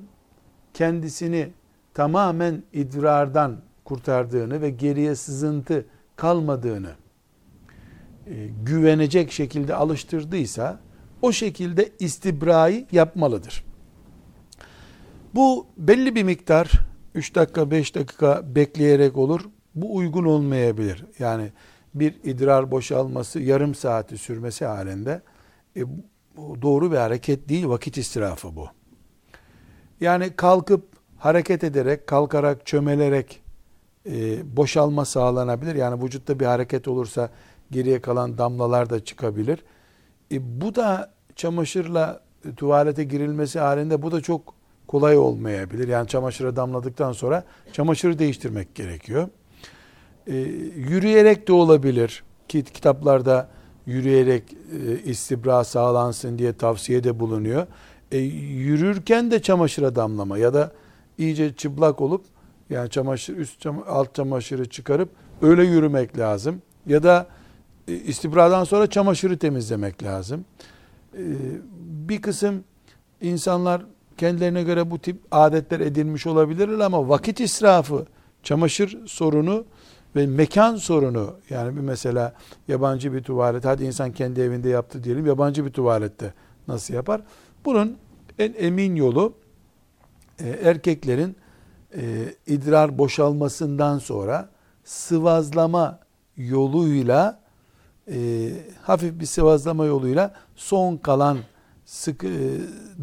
kendisini 0.75 1.51
tamamen 1.95 2.63
idrardan 2.73 3.61
kurtardığını 3.85 4.63
ve 4.63 4.71
geriye 4.71 5.15
sızıntı 5.15 5.87
kalmadığını 6.17 6.91
e, 8.27 8.49
güvenecek 8.63 9.33
şekilde 9.33 9.75
alıştırdıysa 9.75 10.81
o 11.23 11.33
şekilde 11.33 11.93
istibrayı 11.99 12.87
yapmalıdır. 12.93 13.65
Bu 15.35 15.67
belli 15.77 16.15
bir 16.15 16.23
miktar 16.23 16.71
3 17.15 17.35
dakika 17.35 17.71
5 17.71 17.95
dakika 17.95 18.55
bekleyerek 18.55 19.17
olur. 19.17 19.41
Bu 19.75 19.97
uygun 19.97 20.25
olmayabilir. 20.25 21.05
Yani 21.19 21.53
bir 21.95 22.15
idrar 22.25 22.71
boşalması 22.71 23.41
yarım 23.41 23.75
saati 23.75 24.19
sürmesi 24.19 24.65
halinde 24.65 25.23
e, 25.77 25.81
doğru 26.63 26.93
bir 26.93 26.97
hareket 26.97 27.49
değil, 27.49 27.69
vakit 27.69 27.99
israfı 27.99 28.57
bu. 28.57 28.69
Yani 30.01 30.37
kalkıp 30.37 30.85
hareket 31.19 31.65
ederek, 31.65 32.07
kalkarak, 32.07 32.67
çömelerek 32.67 33.42
e, 34.07 34.57
boşalma 34.57 35.05
sağlanabilir. 35.05 35.75
Yani 35.75 36.05
vücutta 36.05 36.41
bir 36.41 36.47
hareket 36.47 36.89
olursa 36.89 37.31
geriye 37.71 38.01
kalan 38.01 38.39
damlalar 38.39 38.91
da 38.91 39.05
çıkabilir. 39.05 39.65
E, 40.33 40.61
bu 40.61 40.75
da 40.75 41.13
çamaşırla 41.37 42.21
e, 42.49 42.55
tuvalete 42.55 43.05
girilmesi 43.05 43.59
halinde 43.59 44.03
bu 44.03 44.13
da 44.13 44.21
çok 44.21 44.55
kolay 44.87 45.19
olmayabilir. 45.19 45.89
Yani 45.89 46.09
çamaşıra 46.09 46.57
damladıktan 46.57 47.13
sonra 47.13 47.45
çamaşırı 47.73 48.19
değiştirmek 48.19 48.75
gerekiyor. 48.75 49.29
E, 50.27 50.37
yürüyerek 50.77 51.49
de 51.49 51.53
olabilir 51.53 52.25
ki 52.49 52.65
kitaplarda 52.65 53.49
yürüyerek 53.87 54.43
e, 54.53 55.03
istibra 55.03 55.65
sağlansın 55.65 56.39
diye 56.39 56.53
tavsiyede 56.53 57.21
bulunuyor. 57.21 57.67
E, 58.13 58.19
yürürken 58.19 59.31
de 59.31 59.43
çamaşıra 59.43 59.97
damlama 59.97 60.39
ya 60.39 60.55
da 60.55 60.73
iyice 61.19 61.55
çıplak 61.55 62.01
olup 62.01 62.25
yani 62.73 62.91
çamaşır 62.91 63.37
üst 63.37 63.67
alt 63.87 64.15
çamaşırı 64.15 64.69
çıkarıp 64.69 65.09
öyle 65.43 65.65
yürümek 65.65 66.19
lazım. 66.19 66.63
Ya 66.87 67.03
da 67.03 67.27
e, 67.89 67.95
istibradan 67.95 68.65
sonra 68.65 68.87
çamaşırı 68.87 69.39
temizlemek 69.39 70.03
lazım. 70.03 70.45
E, 71.15 71.25
bir 72.09 72.23
kısım 72.23 72.65
insanlar 73.21 73.83
kendilerine 74.17 74.63
göre 74.63 74.91
bu 74.91 74.99
tip 74.99 75.17
adetler 75.31 75.81
edinmiş 75.81 76.27
olabilirler 76.27 76.79
ama 76.85 77.09
vakit 77.09 77.41
israfı, 77.41 78.07
çamaşır 78.43 79.07
sorunu 79.07 79.65
ve 80.17 80.27
mekan 80.27 80.77
sorunu 80.77 81.35
yani 81.51 81.77
bir 81.77 81.81
mesela 81.81 82.35
yabancı 82.69 83.13
bir 83.13 83.23
tuvalet 83.23 83.65
hadi 83.65 83.85
insan 83.85 84.13
kendi 84.13 84.41
evinde 84.41 84.69
yaptı 84.69 85.05
diyelim 85.05 85.27
yabancı 85.27 85.67
bir 85.67 85.71
tuvalette 85.71 86.35
nasıl 86.69 86.95
yapar? 86.95 87.21
Bunun 87.65 87.97
en 88.39 88.55
emin 88.59 88.97
yolu 88.97 89.33
e, 90.41 90.49
erkeklerin 90.49 91.37
e, 91.97 92.35
idrar 92.47 92.99
boşalmasından 92.99 93.99
sonra 93.99 94.49
sıvazlama 94.85 95.99
yoluyla 96.37 97.41
e, 98.13 98.51
hafif 98.83 99.21
bir 99.21 99.27
sıvazlama 99.27 99.85
yoluyla 99.85 100.35
son 100.57 100.97
kalan 100.97 101.39
sık 101.87 102.25
e, 102.25 102.31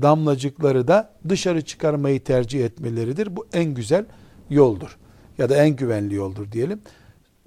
damlacıkları 0.02 0.88
da 0.88 1.10
dışarı 1.30 1.62
çıkarmayı 1.62 2.24
tercih 2.24 2.66
etmeleridir. 2.66 3.36
Bu 3.36 3.48
en 3.54 3.74
güzel 3.74 4.06
yoldur. 4.50 4.98
Ya 5.38 5.50
da 5.50 5.56
en 5.56 5.70
güvenli 5.70 6.16
yoldur 6.16 6.52
diyelim. 6.52 6.82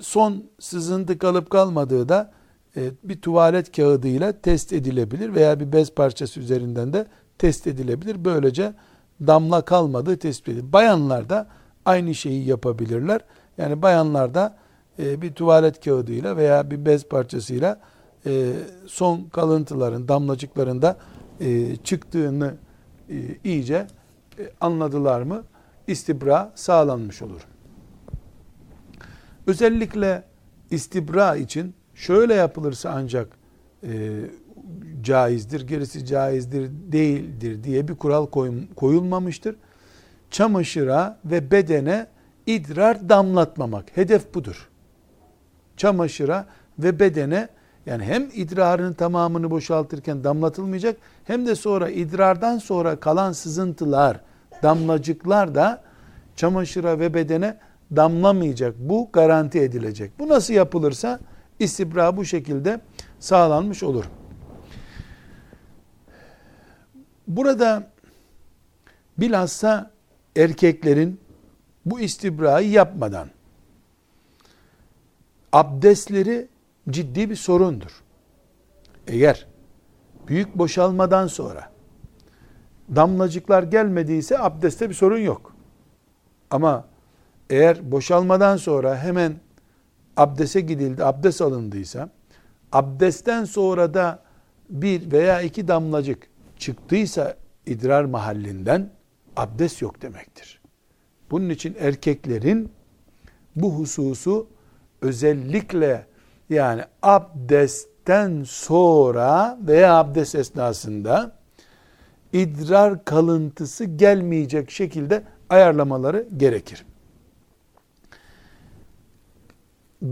Son 0.01 0.45
sızıntı 0.61 1.19
kalıp 1.19 1.51
kalmadığı 1.51 2.09
da 2.09 2.33
e, 2.77 2.91
bir 3.03 3.21
tuvalet 3.21 3.77
kağıdıyla 3.77 4.33
test 4.33 4.73
edilebilir 4.73 5.35
veya 5.35 5.61
bir 5.61 5.73
bez 5.73 5.95
parçası 5.95 6.41
üzerinden 6.41 6.93
de 6.93 7.07
test 7.39 7.67
edilebilir. 7.67 8.25
Böylece 8.25 8.75
damla 9.21 9.63
kalmadığı 9.63 10.17
tespit 10.17 10.49
edilir. 10.49 10.73
Bayanlar 10.73 11.29
da 11.29 11.47
aynı 11.85 12.15
şeyi 12.15 12.47
yapabilirler. 12.47 13.21
Yani 13.59 13.83
bayanlar 13.83 14.35
da 14.35 14.57
e, 14.99 15.23
bir 15.23 15.33
tuvalet 15.33 15.85
kağıdıyla 15.85 16.37
veya 16.37 16.71
bir 16.71 16.87
bez 16.87 17.09
parçasıyla 17.09 17.81
e, 18.27 18.53
son 18.87 19.25
kalıntıların, 19.25 20.09
damlacıklarında 20.09 20.97
e, 21.41 21.77
çıktığını 21.77 22.55
e, 23.09 23.15
iyice 23.45 23.87
e, 24.39 24.53
anladılar 24.61 25.23
mı 25.23 25.43
istibra 25.87 26.53
sağlanmış 26.55 27.23
olur. 27.23 27.41
Özellikle 29.47 30.25
istibra 30.71 31.37
için 31.37 31.75
şöyle 31.95 32.35
yapılırsa 32.35 32.91
ancak 32.95 33.29
e, 33.83 34.21
caizdir, 35.03 35.61
gerisi 35.61 36.07
caizdir 36.07 36.71
değildir 36.93 37.65
diye 37.65 37.89
bir 37.89 37.95
kural 37.95 38.27
koyulmamıştır. 38.77 39.57
Çamaşıra 40.31 41.19
ve 41.25 41.51
bedene 41.51 42.07
idrar 42.47 43.09
damlatmamak. 43.09 43.97
Hedef 43.97 44.35
budur. 44.35 44.69
Çamaşıra 45.77 46.47
ve 46.79 47.01
bedene 47.01 47.49
yani 47.87 48.05
hem 48.05 48.29
idrarın 48.35 48.93
tamamını 48.93 49.51
boşaltırken 49.51 50.25
damlatılmayacak 50.25 50.97
hem 51.25 51.47
de 51.47 51.55
sonra 51.55 51.91
idrardan 51.91 52.59
sonra 52.59 52.97
kalan 52.97 53.33
sızıntılar, 53.33 54.21
damlacıklar 54.63 55.55
da 55.55 55.83
çamaşıra 56.37 56.99
ve 56.99 57.15
bedene 57.15 57.59
damlamayacak. 57.97 58.75
Bu 58.79 59.09
garanti 59.13 59.61
edilecek. 59.61 60.19
Bu 60.19 60.29
nasıl 60.29 60.55
yapılırsa 60.55 61.21
istibra 61.59 62.17
bu 62.17 62.25
şekilde 62.25 62.81
sağlanmış 63.21 63.83
olur. 63.83 64.05
Burada 67.37 67.91
bilhassa 69.19 69.91
erkeklerin 70.37 71.21
bu 71.87 72.01
istibrayı 72.01 72.71
yapmadan 72.71 73.29
abdestleri 75.53 76.49
ciddi 76.91 77.31
bir 77.31 77.37
sorundur. 77.37 78.03
Eğer 79.07 79.47
büyük 80.29 80.59
boşalmadan 80.59 81.27
sonra 81.27 81.73
damlacıklar 82.97 83.63
gelmediyse 83.63 84.39
abdestte 84.39 84.89
bir 84.89 84.95
sorun 84.95 85.19
yok. 85.19 85.57
Ama 86.51 86.85
eğer 87.51 87.93
boşalmadan 87.93 88.57
sonra 88.57 88.99
hemen 88.99 89.35
abdese 90.17 90.61
gidildi, 90.61 91.05
abdest 91.05 91.41
alındıysa, 91.41 92.11
abdestten 92.73 93.45
sonra 93.45 93.95
da 93.95 94.23
bir 94.71 95.13
veya 95.13 95.43
iki 95.43 95.69
damlacık 95.69 96.32
çıktıysa 96.63 97.37
idrar 97.67 98.05
mahallinden 98.05 98.91
abdest 99.37 99.83
yok 99.83 100.03
demektir. 100.03 100.61
Bunun 101.31 101.51
için 101.51 101.77
erkeklerin 101.79 102.73
bu 103.57 103.75
hususu 103.75 104.47
özellikle 105.01 106.07
yani 106.51 106.83
abdestten 107.03 108.43
sonra 108.45 109.59
veya 109.67 109.95
abdest 109.95 110.35
esnasında 110.35 111.37
idrar 112.33 113.05
kalıntısı 113.05 113.85
gelmeyecek 113.85 114.71
şekilde 114.71 115.25
ayarlamaları 115.51 116.29
gerekir. 116.37 116.87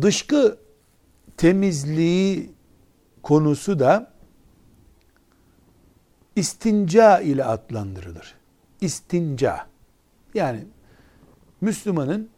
Dışkı 0.02 0.58
temizliği 1.36 2.50
konusu 3.22 3.78
da 3.78 4.12
istinca 6.40 7.20
ile 7.20 7.44
adlandırılır. 7.44 8.34
İstinca. 8.80 9.66
Yani 10.34 10.64
Müslümanın 11.60 12.28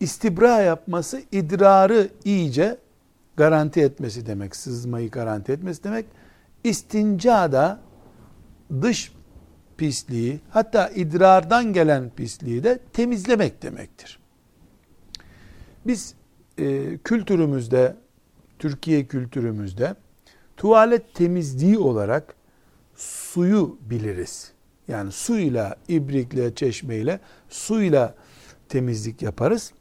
istibra 0.00 0.60
yapması 0.60 1.22
idrarı 1.32 2.08
iyice 2.24 2.78
garanti 3.36 3.80
etmesi 3.80 4.26
demek. 4.26 4.56
Sızmayı 4.56 5.10
garanti 5.10 5.52
etmesi 5.52 5.84
demek. 5.84 6.06
İstinca 6.64 7.52
da 7.52 7.80
dış 8.82 9.12
pisliği 9.76 10.40
hatta 10.50 10.88
idrardan 10.88 11.72
gelen 11.72 12.10
pisliği 12.10 12.64
de 12.64 12.78
temizlemek 12.92 13.62
demektir. 13.62 14.18
Biz 15.86 16.14
e, 16.58 16.98
kültürümüzde, 16.98 17.96
Türkiye 18.58 19.06
kültürümüzde 19.06 19.94
tuvalet 20.56 21.14
temizliği 21.14 21.78
olarak 21.78 22.34
suyu 22.96 23.78
biliriz. 23.80 24.52
Yani 24.88 25.12
suyla, 25.12 25.76
ibrikle, 25.88 26.54
çeşmeyle, 26.54 27.20
suyla 27.48 28.14
temizlik 28.68 29.22
yaparız. 29.22 29.72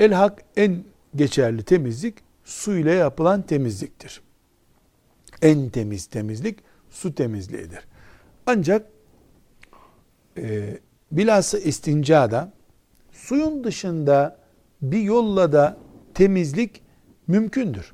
Elhak 0.00 0.44
en 0.56 0.84
geçerli 1.14 1.62
temizlik 1.62 2.14
su 2.44 2.76
ile 2.76 2.92
yapılan 2.92 3.42
temizliktir. 3.42 4.20
En 5.42 5.68
temiz 5.68 6.06
temizlik 6.06 6.58
su 6.90 7.14
temizliğidir. 7.14 7.80
Ancak 8.46 8.86
e, 10.38 10.78
bilhassa 11.12 11.58
istincada 11.58 12.52
suyun 13.12 13.64
dışında 13.64 14.38
bir 14.82 15.00
yolla 15.00 15.52
da 15.52 15.76
temizlik 16.14 16.82
mümkündür. 17.26 17.92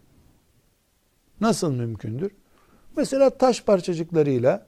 Nasıl 1.40 1.72
mümkündür? 1.72 2.30
Mesela 2.96 3.30
taş 3.30 3.62
parçacıklarıyla 3.62 4.66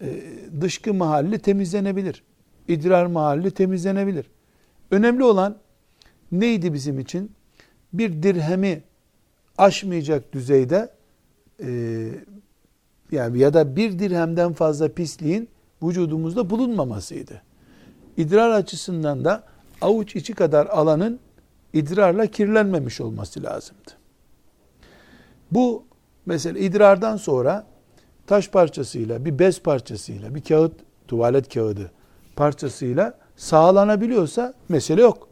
e, 0.00 0.22
dışkı 0.60 0.94
mahalli 0.94 1.38
temizlenebilir. 1.38 2.22
İdrar 2.68 3.06
mahalli 3.06 3.50
temizlenebilir. 3.50 4.26
Önemli 4.90 5.24
olan 5.24 5.56
neydi 6.32 6.72
bizim 6.72 6.98
için? 6.98 7.32
Bir 7.92 8.22
dirhemi 8.22 8.82
aşmayacak 9.58 10.32
düzeyde 10.32 10.90
e, 11.62 11.68
yani 13.12 13.38
ya 13.38 13.54
da 13.54 13.76
bir 13.76 13.98
dirhemden 13.98 14.52
fazla 14.52 14.88
pisliğin 14.88 15.48
vücudumuzda 15.82 16.50
bulunmamasıydı. 16.50 17.42
İdrar 18.16 18.50
açısından 18.50 19.24
da 19.24 19.44
avuç 19.80 20.16
içi 20.16 20.34
kadar 20.34 20.66
alanın 20.66 21.20
idrarla 21.72 22.26
kirlenmemiş 22.26 23.00
olması 23.00 23.42
lazımdı. 23.42 23.90
Bu 25.50 25.87
mesela 26.28 26.58
idrardan 26.58 27.16
sonra 27.16 27.66
taş 28.26 28.50
parçasıyla, 28.50 29.24
bir 29.24 29.38
bez 29.38 29.62
parçasıyla, 29.62 30.34
bir 30.34 30.40
kağıt, 30.40 30.72
tuvalet 31.08 31.54
kağıdı 31.54 31.90
parçasıyla 32.36 33.18
sağlanabiliyorsa 33.36 34.54
mesele 34.68 35.02
yok. 35.02 35.28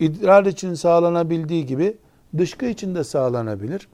İdrar 0.00 0.46
için 0.46 0.74
sağlanabildiği 0.74 1.66
gibi 1.66 1.96
dışkı 2.38 2.66
için 2.66 2.94
de 2.94 3.04
sağlanabilir. 3.04 3.88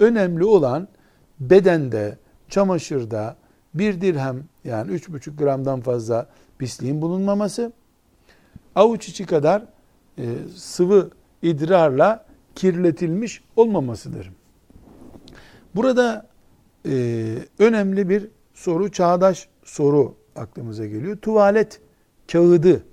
Önemli 0.00 0.44
olan 0.44 0.88
bedende, 1.40 2.18
çamaşırda 2.48 3.36
bir 3.74 4.00
dirhem 4.00 4.44
yani 4.64 4.92
üç 4.92 5.08
buçuk 5.08 5.38
gramdan 5.38 5.80
fazla 5.80 6.26
pisliğin 6.58 7.02
bulunmaması, 7.02 7.72
avuç 8.74 9.08
içi 9.08 9.26
kadar 9.26 9.62
e, 10.18 10.24
sıvı 10.56 11.10
idrarla 11.42 12.24
kirletilmiş 12.54 13.44
olmamasıdır. 13.56 14.30
Burada 15.76 16.26
e, 16.86 17.24
önemli 17.58 18.08
bir 18.08 18.28
soru, 18.54 18.92
çağdaş 18.92 19.48
soru 19.64 20.14
aklımıza 20.36 20.86
geliyor. 20.86 21.16
Tuvalet 21.16 21.80
kağıdı 22.32 22.84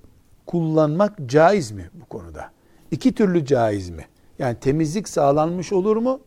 kullanmak 0.45 1.13
caiz 1.25 1.71
mi 1.71 1.89
bu 1.93 2.05
konuda? 2.05 2.51
İki 2.91 3.15
türlü 3.15 3.45
caiz 3.45 3.89
mi? 3.89 4.05
Yani 4.39 4.59
temizlik 4.59 5.09
sağlanmış 5.09 5.73
olur 5.73 5.97
mu? 5.97 6.19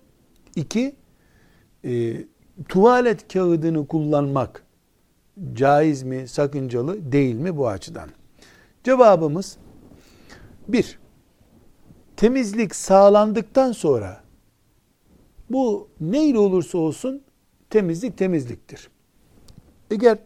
İki, 0.57 0.97
e, 1.85 2.17
tuvalet 2.69 3.33
kağıdını 3.33 3.87
kullanmak 3.87 4.65
caiz 5.53 6.03
mi, 6.03 6.29
sakıncalı 6.29 7.13
değil 7.13 7.35
mi 7.35 7.57
bu 7.57 7.69
açıdan? 7.69 8.09
Cevabımız 8.85 9.57
bir, 10.69 10.99
temizlik 12.17 12.75
sağlandıktan 12.75 13.73
sonra 13.73 14.26
bu 15.51 15.88
neyle 16.01 16.38
olursa 16.38 16.78
olsun 16.78 17.22
temizlik 17.70 18.18
temizliktir. 18.18 18.90
Eğer 19.90 20.18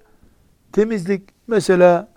temizlik 0.73 1.23
mesela 1.47 2.09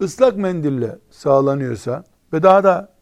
ıslak 0.00 0.36
mendille 0.36 0.98
sağlanıyorsa 1.10 2.04
ve 2.32 2.42
daha 2.42 2.64
da 2.64 2.92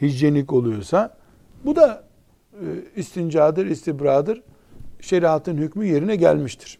hijyenik 0.00 0.52
oluyorsa 0.52 1.16
bu 1.64 1.76
da 1.76 2.04
e, 2.52 2.66
istincadır, 2.96 3.66
istibradır. 3.66 4.42
Şeriatın 5.00 5.56
hükmü 5.56 5.86
yerine 5.86 6.16
gelmiştir. 6.16 6.78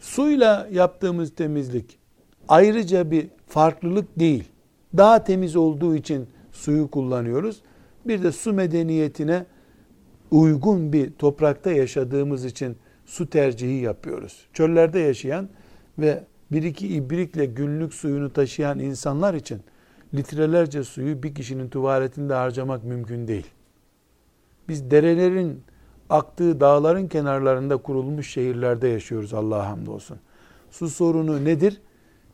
Suyla 0.00 0.68
yaptığımız 0.72 1.34
temizlik 1.34 1.98
ayrıca 2.48 3.10
bir 3.10 3.28
farklılık 3.46 4.18
değil. 4.18 4.44
Daha 4.96 5.24
temiz 5.24 5.56
olduğu 5.56 5.96
için 5.96 6.28
suyu 6.52 6.90
kullanıyoruz. 6.90 7.62
Bir 8.04 8.22
de 8.22 8.32
su 8.32 8.52
medeniyetine 8.52 9.46
uygun 10.32 10.92
bir 10.92 11.12
toprakta 11.12 11.72
yaşadığımız 11.72 12.44
için 12.44 12.76
su 13.06 13.30
tercihi 13.30 13.80
yapıyoruz. 13.80 14.46
Çöllerde 14.52 14.98
yaşayan 14.98 15.48
ve 15.98 16.24
bir 16.52 16.62
iki 16.62 16.88
ibrikle 16.88 17.46
günlük 17.46 17.94
suyunu 17.94 18.32
taşıyan 18.32 18.78
insanlar 18.78 19.34
için 19.34 19.60
litrelerce 20.14 20.84
suyu 20.84 21.22
bir 21.22 21.34
kişinin 21.34 21.68
tuvaletinde 21.68 22.34
harcamak 22.34 22.84
mümkün 22.84 23.28
değil. 23.28 23.46
Biz 24.68 24.90
derelerin 24.90 25.62
aktığı 26.10 26.60
dağların 26.60 27.08
kenarlarında 27.08 27.76
kurulmuş 27.76 28.30
şehirlerde 28.30 28.88
yaşıyoruz 28.88 29.34
Allah'a 29.34 29.68
hamdolsun. 29.68 30.18
Su 30.70 30.88
sorunu 30.88 31.44
nedir? 31.44 31.80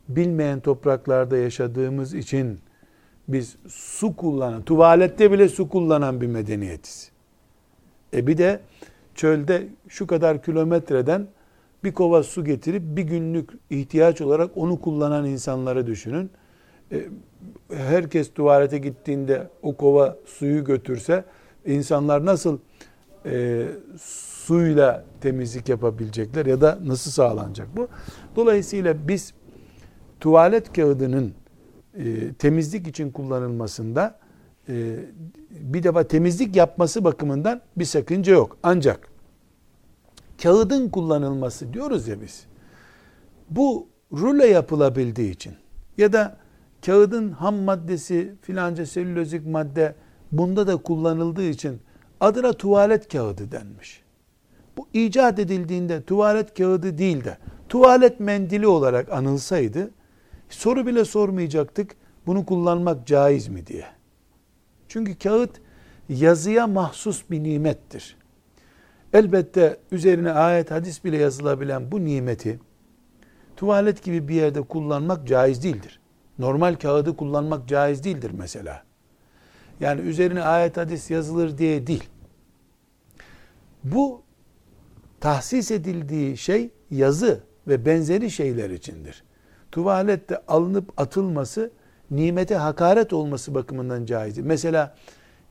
Bilmeyen 0.09 0.59
topraklarda 0.59 1.37
yaşadığımız 1.37 2.13
için 2.13 2.59
biz 3.27 3.55
su 3.67 4.15
kullanan, 4.15 4.61
tuvalette 4.61 5.31
bile 5.31 5.49
su 5.49 5.69
kullanan 5.69 6.21
bir 6.21 6.27
medeniyetiz. 6.27 7.11
E 8.13 8.27
bir 8.27 8.37
de 8.37 8.59
çölde 9.15 9.67
şu 9.87 10.07
kadar 10.07 10.43
kilometreden 10.43 11.27
bir 11.83 11.93
kova 11.93 12.23
su 12.23 12.45
getirip 12.45 12.81
bir 12.83 13.03
günlük 13.03 13.49
ihtiyaç 13.69 14.21
olarak 14.21 14.57
onu 14.57 14.81
kullanan 14.81 15.25
insanları 15.25 15.87
düşünün. 15.87 16.29
E, 16.91 17.05
herkes 17.73 18.33
tuvalete 18.33 18.77
gittiğinde 18.77 19.47
o 19.61 19.75
kova 19.75 20.17
suyu 20.25 20.65
götürse 20.65 21.25
insanlar 21.65 22.25
nasıl 22.25 22.59
e, 23.25 23.65
suyla 24.45 25.05
temizlik 25.21 25.69
yapabilecekler 25.69 26.45
ya 26.45 26.61
da 26.61 26.79
nasıl 26.85 27.11
sağlanacak 27.11 27.67
bu? 27.77 27.87
Dolayısıyla 28.35 29.07
biz 29.07 29.33
tuvalet 30.19 30.73
kağıdının 30.73 31.33
e, 31.97 32.33
temizlik 32.33 32.87
için 32.87 33.11
kullanılmasında 33.11 34.19
bir 35.51 35.83
defa 35.83 36.03
temizlik 36.03 36.55
yapması 36.55 37.03
bakımından 37.03 37.61
bir 37.77 37.85
sakınca 37.85 38.33
yok. 38.33 38.57
Ancak 38.63 39.07
kağıdın 40.43 40.89
kullanılması 40.89 41.73
diyoruz 41.73 42.07
ya 42.07 42.21
biz. 42.21 42.45
Bu 43.49 43.87
rule 44.11 44.47
yapılabildiği 44.47 45.31
için 45.31 45.53
ya 45.97 46.13
da 46.13 46.37
kağıdın 46.85 47.31
ham 47.31 47.55
maddesi 47.55 48.33
filanca 48.41 48.85
selülozik 48.85 49.47
madde 49.47 49.95
bunda 50.31 50.67
da 50.67 50.77
kullanıldığı 50.77 51.49
için 51.49 51.79
adına 52.19 52.53
tuvalet 52.53 53.11
kağıdı 53.11 53.51
denmiş. 53.51 54.03
Bu 54.77 54.87
icat 54.93 55.39
edildiğinde 55.39 56.03
tuvalet 56.03 56.57
kağıdı 56.57 56.97
değil 56.97 57.23
de 57.23 57.37
tuvalet 57.69 58.19
mendili 58.19 58.67
olarak 58.67 59.11
anılsaydı 59.11 59.91
Soru 60.49 60.85
bile 60.87 61.05
sormayacaktık. 61.05 61.95
Bunu 62.27 62.45
kullanmak 62.45 63.07
caiz 63.07 63.47
mi 63.47 63.67
diye. 63.67 63.85
Çünkü 64.89 65.17
kağıt 65.17 65.61
yazıya 66.09 66.67
mahsus 66.67 67.23
bir 67.31 67.43
nimettir. 67.43 68.17
Elbette 69.13 69.77
üzerine 69.91 70.31
ayet 70.31 70.71
hadis 70.71 71.03
bile 71.03 71.17
yazılabilen 71.17 71.91
bu 71.91 72.05
nimeti 72.05 72.59
tuvalet 73.57 74.03
gibi 74.03 74.27
bir 74.27 74.35
yerde 74.35 74.61
kullanmak 74.61 75.27
caiz 75.27 75.63
değildir. 75.63 75.99
Normal 76.39 76.75
kağıdı 76.75 77.17
kullanmak 77.17 77.67
caiz 77.67 78.03
değildir 78.03 78.31
mesela. 78.37 78.83
Yani 79.79 80.01
üzerine 80.01 80.43
ayet 80.43 80.77
hadis 80.77 81.11
yazılır 81.11 81.57
diye 81.57 81.87
değil. 81.87 82.09
Bu 83.83 84.21
tahsis 85.19 85.71
edildiği 85.71 86.37
şey 86.37 86.71
yazı 86.91 87.43
ve 87.67 87.85
benzeri 87.85 88.31
şeyler 88.31 88.69
içindir. 88.69 89.23
Tuvalette 89.71 90.41
alınıp 90.47 91.01
atılması 91.01 91.71
nimete 92.11 92.55
hakaret 92.55 93.13
olması 93.13 93.55
bakımından 93.55 94.05
caizdir. 94.05 94.41
Mesela 94.41 94.95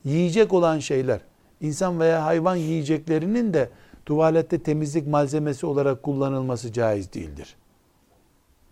yiyecek 0.04 0.52
olan 0.52 0.78
şeyler, 0.78 1.20
insan 1.60 2.00
veya 2.00 2.24
hayvan 2.24 2.56
yiyeceklerinin 2.56 3.54
de 3.54 3.70
tuvalette 4.06 4.58
temizlik 4.58 5.06
malzemesi 5.06 5.66
olarak 5.66 6.02
kullanılması 6.02 6.72
caiz 6.72 7.12
değildir. 7.12 7.56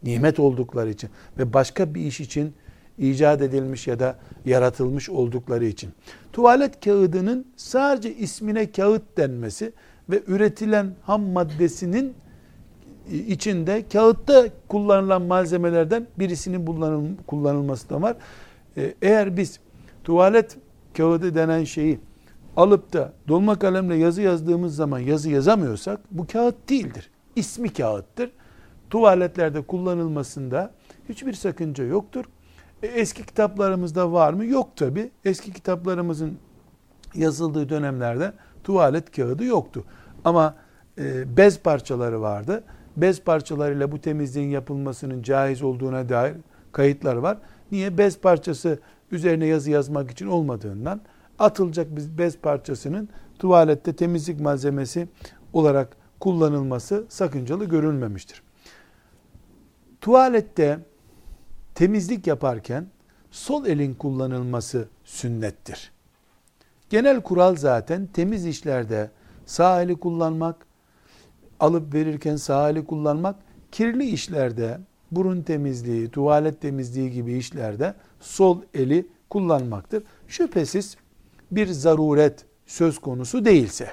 Nimet 0.03 0.41
oldukları 0.41 0.91
için 0.91 1.11
ve 1.39 1.53
başka 1.53 1.95
bir 1.95 2.01
iş 2.01 2.20
için 2.20 2.55
icat 2.99 3.43
edilmiş 3.43 3.87
ya 3.87 3.99
da 3.99 4.16
yaratılmış 4.45 5.11
oldukları 5.11 5.64
için. 5.64 5.91
Tuvalet 6.32 6.84
kağıdının 6.84 7.47
sadece 7.57 8.14
ismine 8.14 8.72
kağıt 8.72 9.03
denmesi 9.16 9.72
ve 10.11 10.22
üretilen 10.26 10.95
ham 11.03 11.22
maddesinin 11.22 12.14
içinde 13.11 13.84
kağıtta 13.92 14.48
kullanılan 14.68 15.22
malzemelerden 15.22 16.07
birisinin 16.18 17.16
kullanılması 17.26 17.90
da 17.90 18.02
var. 18.02 18.16
Ee, 18.76 18.94
eğer 19.02 19.36
biz 19.36 19.61
tuvalet 20.04 20.57
kağıdı 20.96 21.34
denen 21.34 21.64
şeyi 21.64 21.98
alıp 22.57 22.92
da 22.92 23.12
dolma 23.28 23.59
kalemle 23.59 23.96
yazı 23.96 24.22
yazdığımız 24.22 24.76
zaman 24.76 24.98
yazı 24.98 25.30
yazamıyorsak 25.30 26.00
bu 26.11 26.26
kağıt 26.26 26.68
değildir. 26.68 27.11
İsmi 27.36 27.72
kağıttır. 27.72 28.30
Tuvaletlerde 28.90 29.62
kullanılmasında 29.62 30.70
hiçbir 31.09 31.32
sakınca 31.32 31.84
yoktur. 31.84 32.24
E, 32.82 32.86
eski 32.86 33.26
kitaplarımızda 33.26 34.12
var 34.12 34.32
mı? 34.32 34.44
Yok 34.44 34.76
tabi. 34.76 35.11
Eski 35.24 35.52
kitaplarımızın 35.52 36.38
yazıldığı 37.14 37.68
dönemlerde 37.68 38.32
tuvalet 38.64 39.16
kağıdı 39.16 39.44
yoktu. 39.44 39.84
Ama 40.24 40.54
e, 40.98 41.36
bez 41.36 41.61
parçaları 41.61 42.20
vardı. 42.20 42.64
Bez 42.97 43.20
parçalarıyla 43.20 43.92
bu 43.92 44.01
temizliğin 44.01 44.51
yapılmasının 44.51 45.22
caiz 45.22 45.62
olduğuna 45.62 46.09
dair 46.09 46.34
kayıtlar 46.72 47.16
var. 47.16 47.38
Niye? 47.72 47.99
Bez 47.99 48.20
parçası 48.20 48.78
üzerine 49.11 49.47
yazı 49.47 49.70
yazmak 49.70 50.11
için 50.11 50.26
olmadığından 50.26 51.01
atılacak 51.38 51.97
bir 51.97 52.18
bez 52.18 52.38
parçasının 52.38 53.09
tuvalette 53.38 53.97
temizlik 53.97 54.40
malzemesi 54.40 55.09
olarak 55.53 55.97
kullanılması 56.20 57.05
sakıncalı 57.09 57.64
görülmemiştir. 57.64 58.42
Tuvalette 60.01 60.78
temizlik 61.74 62.26
yaparken 62.26 62.86
sol 63.30 63.66
elin 63.66 63.94
kullanılması 63.94 64.88
sünnettir. 65.05 65.92
Genel 66.90 67.20
kural 67.20 67.57
zaten 67.57 68.07
temiz 68.07 68.47
işlerde 68.47 69.11
sağ 69.47 69.82
eli 69.82 69.97
kullanmak, 69.97 70.66
alıp 71.61 71.94
verirken 71.94 72.36
sağ 72.36 72.70
eli 72.70 72.84
kullanmak, 72.84 73.36
kirli 73.72 74.04
işlerde 74.04 74.78
burun 75.11 75.42
temizliği, 75.42 76.09
tuvalet 76.09 76.61
temizliği 76.61 77.11
gibi 77.11 77.34
işlerde 77.34 77.94
sol 78.20 78.62
eli 78.74 79.07
kullanmaktır. 79.30 80.02
Şüphesiz 80.28 80.96
bir 81.50 81.66
zaruret 81.66 82.46
söz 82.66 82.98
konusu 82.98 83.44
değilse, 83.44 83.88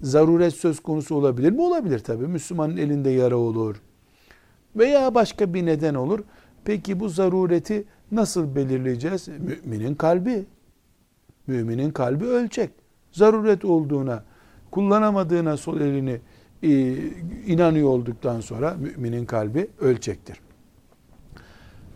zaruret 0.00 0.54
söz 0.54 0.80
konusu 0.80 1.14
olabilir 1.14 1.50
mi? 1.50 1.60
Olabilir 1.60 1.98
tabi. 1.98 2.26
Müslümanın 2.26 2.76
elinde 2.76 3.10
yara 3.10 3.36
olur. 3.36 3.76
Veya 4.76 5.14
başka 5.14 5.54
bir 5.54 5.66
neden 5.66 5.94
olur. 5.94 6.20
Peki 6.64 7.00
bu 7.00 7.08
zarureti 7.08 7.84
nasıl 8.12 8.54
belirleyeceğiz? 8.54 9.28
Müminin 9.28 9.94
kalbi. 9.94 10.46
Müminin 11.46 11.90
kalbi 11.90 12.24
ölçek. 12.24 12.70
Zaruret 13.12 13.64
olduğuna, 13.64 14.24
kullanamadığına 14.70 15.56
sol 15.56 15.80
elini 15.80 16.20
inanıyor 17.46 17.88
olduktan 17.88 18.40
sonra 18.40 18.74
müminin 18.74 19.26
kalbi 19.26 19.70
ölçektir. 19.80 20.40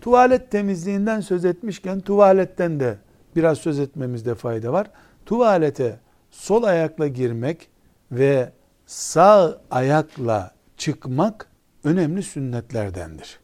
Tuvalet 0.01 0.51
temizliğinden 0.51 1.21
söz 1.21 1.45
etmişken 1.45 2.01
tuvaletten 2.01 2.81
de 2.81 2.99
biraz 3.37 3.59
söz 3.59 3.79
etmemizde 3.79 4.35
fayda 4.35 4.73
var. 4.73 4.91
Tuvalete 5.27 5.99
sol 6.31 6.63
ayakla 6.63 7.07
girmek 7.07 7.69
ve 8.13 8.53
sağ 8.87 9.61
ayakla 9.71 10.55
çıkmak 10.77 11.49
önemli 11.85 12.23
sünnetlerdendir. 12.23 13.41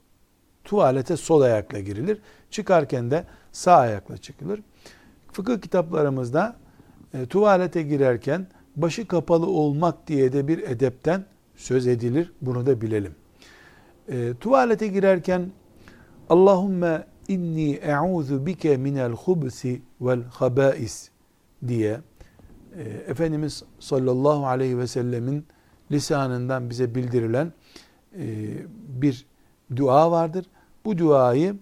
Tuvalete 0.65 1.17
sol 1.17 1.41
ayakla 1.41 1.79
girilir. 1.79 2.19
Çıkarken 2.51 3.11
de 3.11 3.25
sağ 3.53 3.77
ayakla 3.77 4.17
çıkılır. 4.17 4.61
Fıkıh 5.33 5.61
kitaplarımızda 5.61 6.57
e, 7.15 7.27
tuvalete 7.27 7.83
girerken 7.83 8.47
başı 8.83 9.07
kapalı 9.07 9.47
olmak 9.47 10.07
diye 10.07 10.33
de 10.33 10.49
bir 10.49 10.59
edepten 10.59 11.25
söz 11.57 11.87
edilir. 11.87 12.33
Bunu 12.43 12.67
da 12.67 12.81
bilelim. 12.81 13.15
E, 14.09 14.35
tuvalete 14.41 14.89
girerken 14.89 15.51
Allahümme 16.29 17.07
inni 17.29 17.71
e'udhu 17.73 18.47
bike 18.47 18.77
minel 18.77 19.13
hubsi 19.13 19.83
vel 20.01 20.23
habais 20.23 21.11
diye 21.69 22.01
e, 22.77 22.83
Efendimiz 22.83 23.63
sallallahu 23.79 24.47
aleyhi 24.47 24.79
ve 24.79 24.87
sellemin 24.87 25.47
lisanından 25.91 26.71
bize 26.71 26.95
bildirilen 26.95 27.53
e, 28.19 28.27
bir 28.89 29.27
dua 29.77 30.11
vardır. 30.11 30.47
Bu 30.85 30.99
duayı 30.99 31.57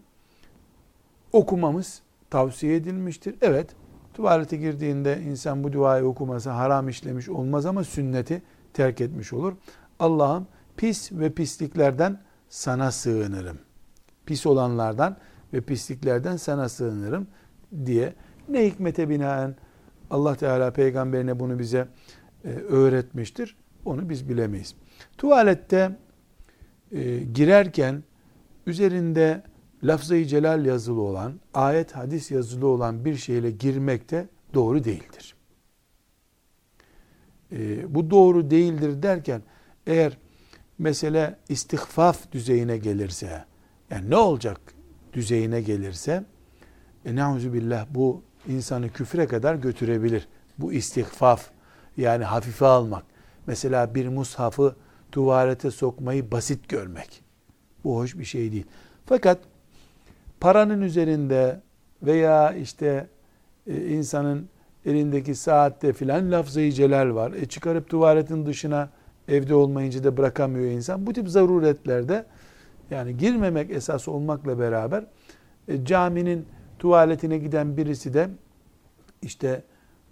okumamız 1.33 2.03
tavsiye 2.31 2.77
edilmiştir. 2.77 3.35
Evet, 3.41 3.77
tuvalete 4.17 4.57
girdiğinde 4.57 5.23
insan 5.23 5.65
bu 5.65 5.73
duayı 5.73 6.05
okumasa 6.05 6.57
haram 6.57 6.89
işlemiş 6.89 7.29
olmaz 7.29 7.67
ama 7.67 7.85
sünneti 7.85 8.43
terk 8.73 9.01
etmiş 9.01 9.33
olur. 9.33 9.53
Allah'ım 9.99 10.47
pis 10.77 11.13
ve 11.13 11.33
pisliklerden 11.33 12.21
sana 12.49 12.91
sığınırım. 12.91 13.59
Pis 14.27 14.47
olanlardan 14.47 15.17
ve 15.53 15.61
pisliklerden 15.61 16.37
sana 16.37 16.69
sığınırım 16.69 17.27
diye 17.87 18.15
ne 18.49 18.67
hikmete 18.67 19.09
binaen 19.09 19.57
Allah 20.11 20.35
Teala 20.35 20.73
peygamberine 20.73 21.41
bunu 21.41 21.59
bize 21.59 21.89
e, 22.45 22.49
öğretmiştir. 22.49 23.57
Onu 23.85 24.09
biz 24.09 24.29
bilemeyiz. 24.29 24.75
Tuvalette 25.19 25.97
e, 26.93 27.19
girerken 27.19 28.03
üzerinde 28.67 29.43
lafzayı 29.87 30.27
celal 30.27 30.67
yazılı 30.67 31.01
olan, 31.01 31.41
ayet 31.55 31.93
hadis 31.93 32.31
yazılı 32.31 32.67
olan 32.67 33.05
bir 33.05 33.17
şeyle 33.17 33.51
girmek 33.51 34.11
de 34.11 34.29
doğru 34.55 34.85
değildir. 34.85 35.35
E, 37.53 37.95
bu 37.95 38.11
doğru 38.11 38.51
değildir 38.51 39.03
derken 39.03 39.43
eğer 39.87 40.19
mesele 40.79 41.39
istihfaf 41.49 42.33
düzeyine 42.33 42.79
gelirse, 42.79 43.45
yani 43.91 44.11
ne 44.11 44.17
olacak 44.17 44.61
düzeyine 45.13 45.61
gelirse, 45.61 46.25
e, 47.05 47.17
billah 47.53 47.87
bu 47.91 48.23
insanı 48.49 48.89
küfre 48.89 49.27
kadar 49.27 49.55
götürebilir. 49.55 50.29
Bu 50.59 50.73
istihfaf 50.73 51.51
yani 51.97 52.25
hafife 52.25 52.67
almak. 52.67 53.05
Mesela 53.47 53.95
bir 53.95 54.09
mushafı 54.09 54.77
tuvalete 55.13 55.71
sokmayı 55.71 56.31
basit 56.31 56.69
görmek. 56.69 57.23
Bu 57.85 57.97
hoş 57.97 58.19
bir 58.19 58.25
şey 58.25 58.53
değil. 58.53 58.67
Fakat 59.07 59.39
paranın 60.41 60.81
üzerinde 60.81 61.61
veya 62.03 62.53
işte 62.53 63.07
e, 63.67 63.87
insanın 63.87 64.49
elindeki 64.87 65.35
saatte 65.35 65.93
filan 65.93 66.33
lafzayı 66.33 66.73
celal 66.73 67.15
var. 67.15 67.33
E 67.33 67.47
çıkarıp 67.47 67.89
tuvaletin 67.89 68.47
dışına 68.47 68.89
evde 69.29 69.55
olmayınca 69.55 70.05
da 70.05 70.17
bırakamıyor 70.17 70.71
insan. 70.71 71.07
Bu 71.07 71.13
tip 71.13 71.29
zaruretlerde 71.29 72.25
yani 72.91 73.17
girmemek 73.17 73.71
esas 73.71 74.09
olmakla 74.09 74.59
beraber 74.59 75.05
e, 75.69 75.85
caminin 75.85 76.47
tuvaletine 76.79 77.39
giden 77.39 77.77
birisi 77.77 78.15
de 78.15 78.29
işte 79.23 79.63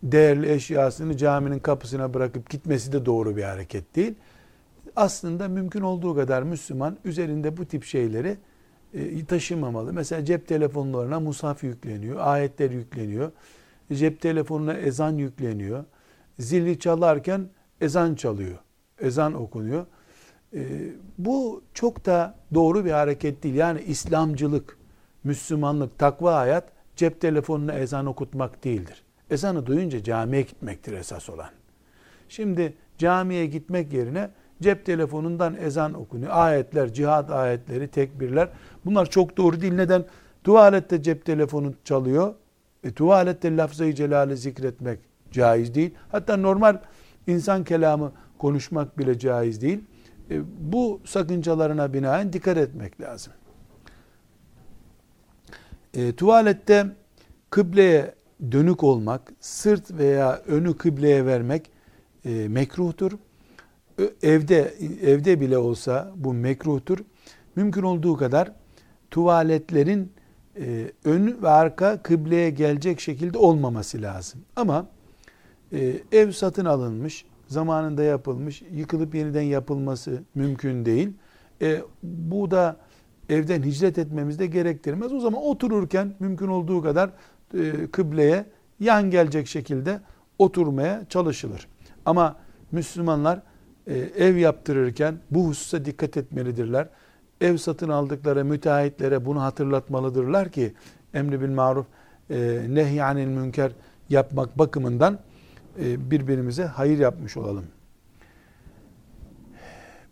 değerli 0.02 0.52
eşyasını 0.52 1.16
caminin 1.16 1.58
kapısına 1.58 2.14
bırakıp 2.14 2.50
gitmesi 2.50 2.92
de 2.92 3.06
doğru 3.06 3.36
bir 3.36 3.42
hareket 3.42 3.96
değil. 3.96 4.14
Aslında 4.96 5.48
mümkün 5.48 5.80
olduğu 5.80 6.14
kadar 6.14 6.42
Müslüman 6.42 6.96
üzerinde 7.04 7.56
bu 7.56 7.64
tip 7.64 7.84
şeyleri 7.84 8.36
e, 8.94 9.24
taşımamalı. 9.24 9.92
Mesela 9.92 10.24
cep 10.24 10.48
telefonlarına 10.48 11.20
musaf 11.20 11.64
yükleniyor, 11.64 12.16
ayetler 12.20 12.70
yükleniyor. 12.70 13.32
Cep 13.92 14.20
telefonuna 14.20 14.74
ezan 14.74 15.12
yükleniyor. 15.16 15.84
Zili 16.38 16.78
çalarken 16.78 17.48
ezan 17.80 18.14
çalıyor. 18.14 18.58
Ezan 19.00 19.34
okunuyor. 19.34 19.86
E, 20.54 20.60
bu 21.18 21.62
çok 21.74 22.06
da 22.06 22.34
doğru 22.54 22.84
bir 22.84 22.90
hareket 22.90 23.42
değil. 23.42 23.54
Yani 23.54 23.82
İslamcılık, 23.82 24.78
Müslümanlık, 25.24 25.98
takva 25.98 26.36
hayat 26.36 26.68
cep 26.96 27.20
telefonuna 27.20 27.72
ezan 27.72 28.06
okutmak 28.06 28.64
değildir. 28.64 29.02
Ezanı 29.30 29.66
duyunca 29.66 30.02
camiye 30.02 30.42
gitmektir 30.42 30.92
esas 30.92 31.30
olan. 31.30 31.50
Şimdi 32.28 32.74
camiye 32.98 33.46
gitmek 33.46 33.92
yerine 33.92 34.30
cep 34.62 34.86
telefonundan 34.86 35.54
ezan 35.54 35.94
okunuyor. 35.94 36.32
Ayetler, 36.34 36.92
cihat 36.92 37.30
ayetleri, 37.30 37.88
tekbirler. 37.88 38.48
Bunlar 38.84 39.10
çok 39.10 39.36
doğru 39.36 39.60
değil. 39.60 39.74
Neden? 39.74 40.04
Tuvalette 40.44 41.02
cep 41.02 41.24
telefonu 41.24 41.74
çalıyor. 41.84 42.34
E, 42.84 42.92
tuvalette 42.92 43.56
lafzayı 43.56 43.94
celali 43.94 44.36
zikretmek 44.36 44.98
caiz 45.30 45.74
değil. 45.74 45.94
Hatta 46.12 46.36
normal 46.36 46.80
insan 47.26 47.64
kelamı 47.64 48.12
konuşmak 48.38 48.98
bile 48.98 49.18
caiz 49.18 49.62
değil. 49.62 49.80
E, 50.30 50.40
bu 50.72 51.00
sakıncalarına 51.04 51.92
binaen 51.92 52.32
dikkat 52.32 52.56
etmek 52.56 53.00
lazım. 53.00 53.32
E, 55.94 56.12
tuvalette 56.16 56.86
kıbleye 57.50 58.14
dönük 58.52 58.84
olmak, 58.84 59.32
sırt 59.40 59.90
veya 59.90 60.42
önü 60.46 60.76
kıbleye 60.76 61.26
vermek 61.26 61.70
e, 62.24 62.48
mekruhtur. 62.48 63.12
Evde 64.22 64.74
evde 65.02 65.40
bile 65.40 65.58
olsa 65.58 66.12
bu 66.16 66.34
mekruhtur. 66.34 66.98
Mümkün 67.56 67.82
olduğu 67.82 68.16
kadar 68.16 68.52
tuvaletlerin 69.10 70.12
e, 70.56 70.92
ön 71.04 71.38
ve 71.42 71.48
arka 71.48 72.02
kıbleye 72.02 72.50
gelecek 72.50 73.00
şekilde 73.00 73.38
olmaması 73.38 74.02
lazım. 74.02 74.40
Ama 74.56 74.86
e, 75.72 75.96
ev 76.12 76.30
satın 76.30 76.64
alınmış, 76.64 77.24
zamanında 77.48 78.02
yapılmış, 78.02 78.62
yıkılıp 78.72 79.14
yeniden 79.14 79.42
yapılması 79.42 80.22
mümkün 80.34 80.84
değil. 80.84 81.12
E, 81.62 81.82
bu 82.02 82.50
da 82.50 82.76
evden 83.28 83.62
hicret 83.62 83.98
etmemiz 83.98 84.38
de 84.38 84.46
gerektirmez. 84.46 85.12
O 85.12 85.20
zaman 85.20 85.42
otururken 85.42 86.14
mümkün 86.20 86.48
olduğu 86.48 86.82
kadar 86.82 87.10
e, 87.54 87.90
kıbleye 87.90 88.44
yan 88.80 89.10
gelecek 89.10 89.46
şekilde 89.46 90.00
oturmaya 90.38 91.04
çalışılır. 91.08 91.68
Ama 92.04 92.36
Müslümanlar 92.72 93.42
e, 93.86 93.94
ev 93.98 94.36
yaptırırken 94.36 95.18
bu 95.30 95.46
hususa 95.46 95.84
dikkat 95.84 96.16
etmelidirler. 96.16 96.88
Ev 97.40 97.56
satın 97.56 97.88
aldıkları 97.88 98.44
müteahhitlere 98.44 99.26
bunu 99.26 99.42
hatırlatmalıdırlar 99.42 100.48
ki 100.48 100.74
emri 101.14 101.40
bil 101.40 101.50
maruf 101.50 101.86
e, 102.30 102.66
nehyanil 102.68 103.26
münker 103.26 103.72
yapmak 104.08 104.58
bakımından 104.58 105.18
e, 105.78 106.10
birbirimize 106.10 106.64
hayır 106.64 106.98
yapmış 106.98 107.36
olalım. 107.36 107.64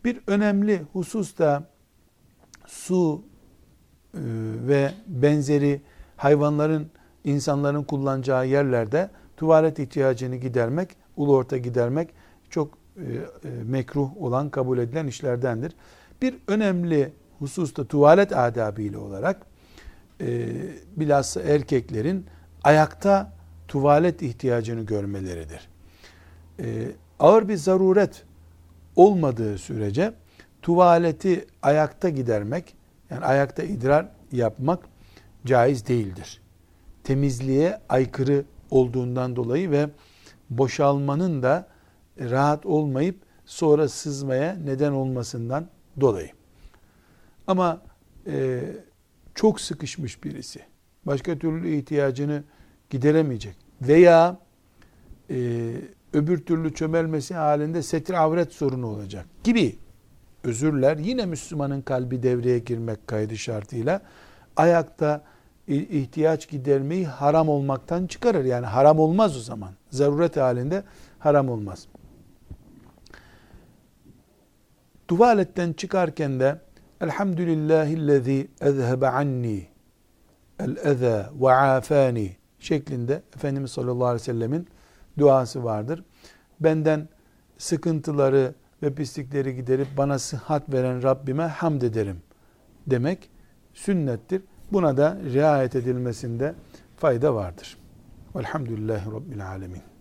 Bir 0.04 0.20
önemli 0.26 0.82
husus 0.92 1.38
da 1.38 1.64
su 2.66 3.22
e, 4.14 4.20
ve 4.68 4.92
benzeri 5.06 5.80
hayvanların 6.16 6.90
insanların 7.24 7.82
kullanacağı 7.82 8.46
yerlerde 8.46 9.10
tuvalet 9.36 9.78
ihtiyacını 9.78 10.36
gidermek, 10.36 10.90
ulu 11.16 11.36
orta 11.36 11.56
gidermek 11.56 12.08
çok 12.50 12.81
mekruh 13.64 14.16
olan, 14.16 14.50
kabul 14.50 14.78
edilen 14.78 15.06
işlerdendir. 15.06 15.72
Bir 16.22 16.34
önemli 16.48 17.12
husus 17.38 17.76
da 17.76 17.84
tuvalet 17.84 18.36
adabıyla 18.36 19.00
olarak 19.00 19.46
bilhassa 20.96 21.42
erkeklerin 21.42 22.26
ayakta 22.64 23.32
tuvalet 23.68 24.22
ihtiyacını 24.22 24.82
görmeleridir. 24.82 25.68
Ee, 26.60 26.92
ağır 27.18 27.48
bir 27.48 27.56
zaruret 27.56 28.24
olmadığı 28.96 29.58
sürece 29.58 30.14
tuvaleti 30.62 31.46
ayakta 31.62 32.08
gidermek, 32.08 32.74
yani 33.10 33.24
ayakta 33.24 33.62
idrar 33.62 34.06
yapmak 34.32 34.84
caiz 35.46 35.88
değildir. 35.88 36.40
Temizliğe 37.04 37.80
aykırı 37.88 38.44
olduğundan 38.70 39.36
dolayı 39.36 39.70
ve 39.70 39.88
boşalmanın 40.50 41.42
da 41.42 41.66
rahat 42.20 42.66
olmayıp 42.66 43.16
sonra 43.44 43.88
sızmaya 43.88 44.56
neden 44.64 44.92
olmasından 44.92 45.66
dolayı. 46.00 46.30
Ama 47.46 47.82
e, 48.26 48.62
çok 49.34 49.60
sıkışmış 49.60 50.24
birisi, 50.24 50.60
başka 51.06 51.38
türlü 51.38 51.76
ihtiyacını 51.76 52.44
gideremeyecek 52.90 53.56
veya 53.82 54.38
e, 55.30 55.70
öbür 56.12 56.38
türlü 56.38 56.74
çömelmesi 56.74 57.34
halinde 57.34 57.82
setir 57.82 58.14
avret 58.14 58.52
sorunu 58.52 58.86
olacak 58.86 59.26
gibi 59.44 59.76
özürler 60.44 60.96
yine 60.96 61.26
Müslümanın 61.26 61.82
kalbi 61.82 62.22
devreye 62.22 62.58
girmek 62.58 63.06
kaydı 63.06 63.38
şartıyla 63.38 64.00
ayakta 64.56 65.24
ihtiyaç 65.68 66.48
gidermeyi 66.48 67.06
haram 67.06 67.48
olmaktan 67.48 68.06
çıkarır. 68.06 68.44
Yani 68.44 68.66
haram 68.66 68.98
olmaz 68.98 69.36
o 69.36 69.40
zaman. 69.40 69.70
Zaruret 69.90 70.36
halinde 70.36 70.82
haram 71.18 71.48
olmaz. 71.48 71.86
Tuvaletten 75.08 75.72
çıkarken 75.72 76.40
de 76.40 76.60
Elhamdülillahillezî 77.00 78.48
ezhebe 78.60 79.08
anni 79.08 79.68
el-eza 80.60 81.30
ve 81.40 81.52
afani 81.52 82.36
şeklinde 82.58 83.22
Efendimiz 83.36 83.70
sallallahu 83.70 84.06
aleyhi 84.06 84.22
ve 84.22 84.24
sellemin 84.24 84.68
duası 85.18 85.64
vardır. 85.64 86.04
Benden 86.60 87.08
sıkıntıları 87.58 88.54
ve 88.82 88.94
pislikleri 88.94 89.56
giderip 89.56 89.88
bana 89.96 90.18
sıhhat 90.18 90.72
veren 90.72 91.02
Rabbime 91.02 91.42
hamd 91.42 91.82
ederim 91.82 92.22
demek 92.86 93.30
sünnettir. 93.74 94.42
Buna 94.72 94.96
da 94.96 95.18
riayet 95.32 95.76
edilmesinde 95.76 96.54
fayda 96.96 97.34
vardır. 97.34 97.78
Velhamdülillahi 98.36 99.12
Rabbil 99.12 99.48
Alemin. 99.48 99.91